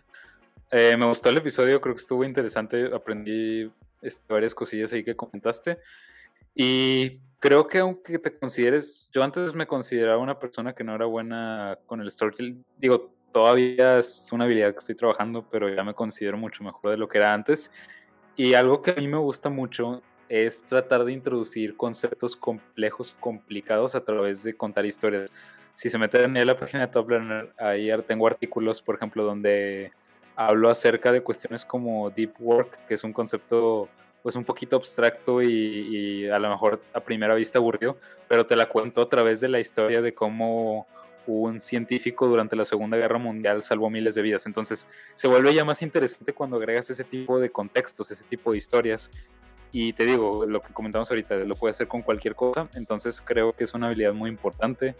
[0.70, 2.90] eh, me gustó el episodio, creo que estuvo interesante.
[2.94, 3.70] Aprendí
[4.02, 5.78] este, varias cosillas ahí que comentaste.
[6.54, 11.06] Y creo que aunque te consideres, yo antes me consideraba una persona que no era
[11.06, 12.64] buena con el storytelling.
[12.76, 16.96] Digo, todavía es una habilidad que estoy trabajando, pero ya me considero mucho mejor de
[16.96, 17.70] lo que era antes.
[18.36, 23.94] Y algo que a mí me gusta mucho es tratar de introducir conceptos complejos, complicados
[23.94, 25.30] a través de contar historias.
[25.74, 29.92] si se meten en la página de Top Learner, ahí tengo artículos, por ejemplo, donde
[30.34, 33.88] hablo acerca de cuestiones como deep work, que es un concepto
[34.22, 38.68] pues un poquito abstracto y, a lo mejor a primera vista aburrido, pero te la
[38.68, 40.86] cuento a través de la historia de cómo
[41.26, 44.46] un científico durante la Segunda Guerra Mundial salvó miles de vidas.
[44.46, 48.58] Entonces se vuelve ya más interesante cuando agregas ese tipo de contextos, ese tipo de
[48.58, 49.10] historias.
[49.70, 52.68] Y te digo, lo que comentamos ahorita, lo puede hacer con cualquier cosa.
[52.74, 54.94] Entonces creo que es una habilidad muy importante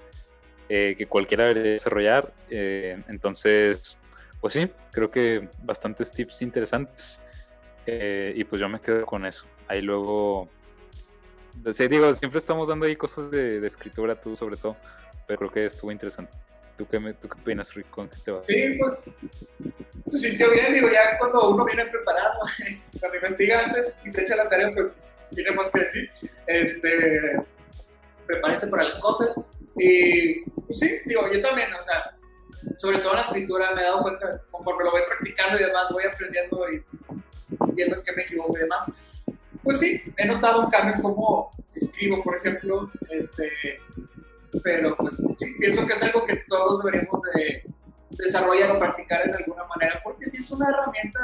[0.68, 2.32] eh, que cualquiera debería desarrollar.
[2.50, 3.96] Eh, entonces,
[4.40, 7.22] pues sí, creo que bastantes tips interesantes.
[7.90, 9.46] Eh, y pues yo me quedo con eso.
[9.66, 10.46] Ahí luego,
[11.72, 14.76] sí, digo, siempre estamos dando ahí cosas de, escritura, tú sobre todo,
[15.26, 16.36] pero creo que estuvo interesante.
[16.76, 17.88] ¿Tú qué, me, tú qué opinas, Rick?
[17.88, 18.44] ¿Con qué te vas?
[18.44, 19.02] Sí, pues
[20.10, 22.40] se sintió bien, digo, ya cuando uno viene preparado,
[23.00, 24.92] cuando investiga antes y se echa la tarea, pues
[25.34, 26.10] tiene más que decir.
[26.46, 27.40] Este,
[28.26, 29.34] prepárese para las cosas.
[29.78, 32.14] Y pues sí, digo, yo también, o sea,
[32.76, 35.88] sobre todo en la escritura me he dado cuenta, conforme lo voy practicando y demás,
[35.90, 36.84] voy aprendiendo y
[37.74, 38.92] viendo que me equivoco y demás.
[39.62, 43.50] Pues sí, he notado un cambio en cómo escribo, por ejemplo, este,
[44.62, 45.20] pero pues
[45.58, 47.64] pienso que es algo que todos deberíamos de
[48.10, 51.20] desarrollar o practicar en alguna manera, porque sí es una herramienta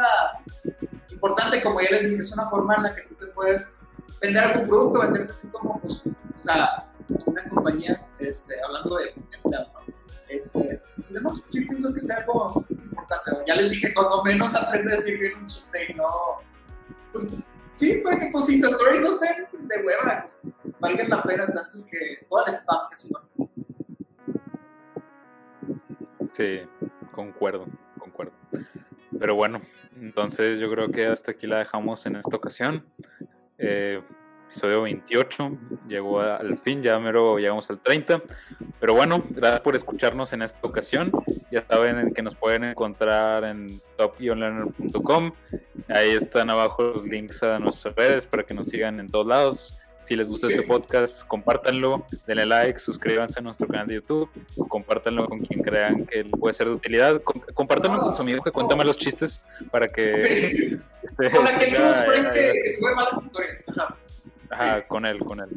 [1.11, 3.77] importante, como ya les dije, es una forma en la que tú te puedes
[4.21, 6.87] vender algún producto, venderte tú como, pues, o sea,
[7.27, 9.15] una compañía, este, hablando de
[9.51, 9.95] ¿no?
[10.29, 10.81] Este,
[11.11, 13.31] además, sí pienso que es algo importante.
[13.47, 16.07] Ya les dije, cuando menos aprende a decir un chiste y no.
[17.13, 17.29] Pues,
[17.77, 20.25] sí, para que tus Insta Stories no estén de hueva,
[20.63, 23.35] pues, valgan la pena tanto que todo el spam que subas.
[26.33, 26.61] Sí,
[27.13, 27.67] concuerdo,
[27.99, 28.33] concuerdo.
[29.19, 29.63] Pero bueno,
[30.01, 32.85] entonces yo creo que hasta aquí la dejamos en esta ocasión.
[33.59, 34.03] Eh,
[34.49, 35.59] episodio 28.
[35.89, 38.23] Llegó al fin, ya mero llegamos al 30.
[38.81, 41.11] Pero bueno, gracias por escucharnos en esta ocasión.
[41.51, 45.33] Ya saben que nos pueden encontrar en top-learner.com.
[45.89, 49.81] Ahí están abajo los links a nuestras redes para que nos sigan en todos lados.
[50.05, 54.29] Si les gusta este podcast, compártanlo, denle like, suscríbanse a nuestro canal de YouTube,
[54.69, 58.77] compártanlo con quien crean que puede ser de utilidad, compártanlo con su amigo que cuenta
[58.77, 60.79] malos chistes para que...
[61.17, 63.65] con la que que sube malas historias.
[64.55, 65.49] Ajá, con él, con él.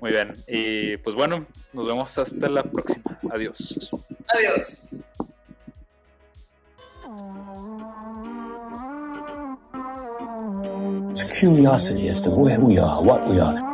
[0.00, 0.32] Muy bien.
[0.48, 3.18] Y pues bueno, nos vemos hasta la próxima.
[3.30, 3.90] Adiós.
[4.34, 4.94] Adiós.
[11.10, 13.69] It's curiosity as to where we are, what we are.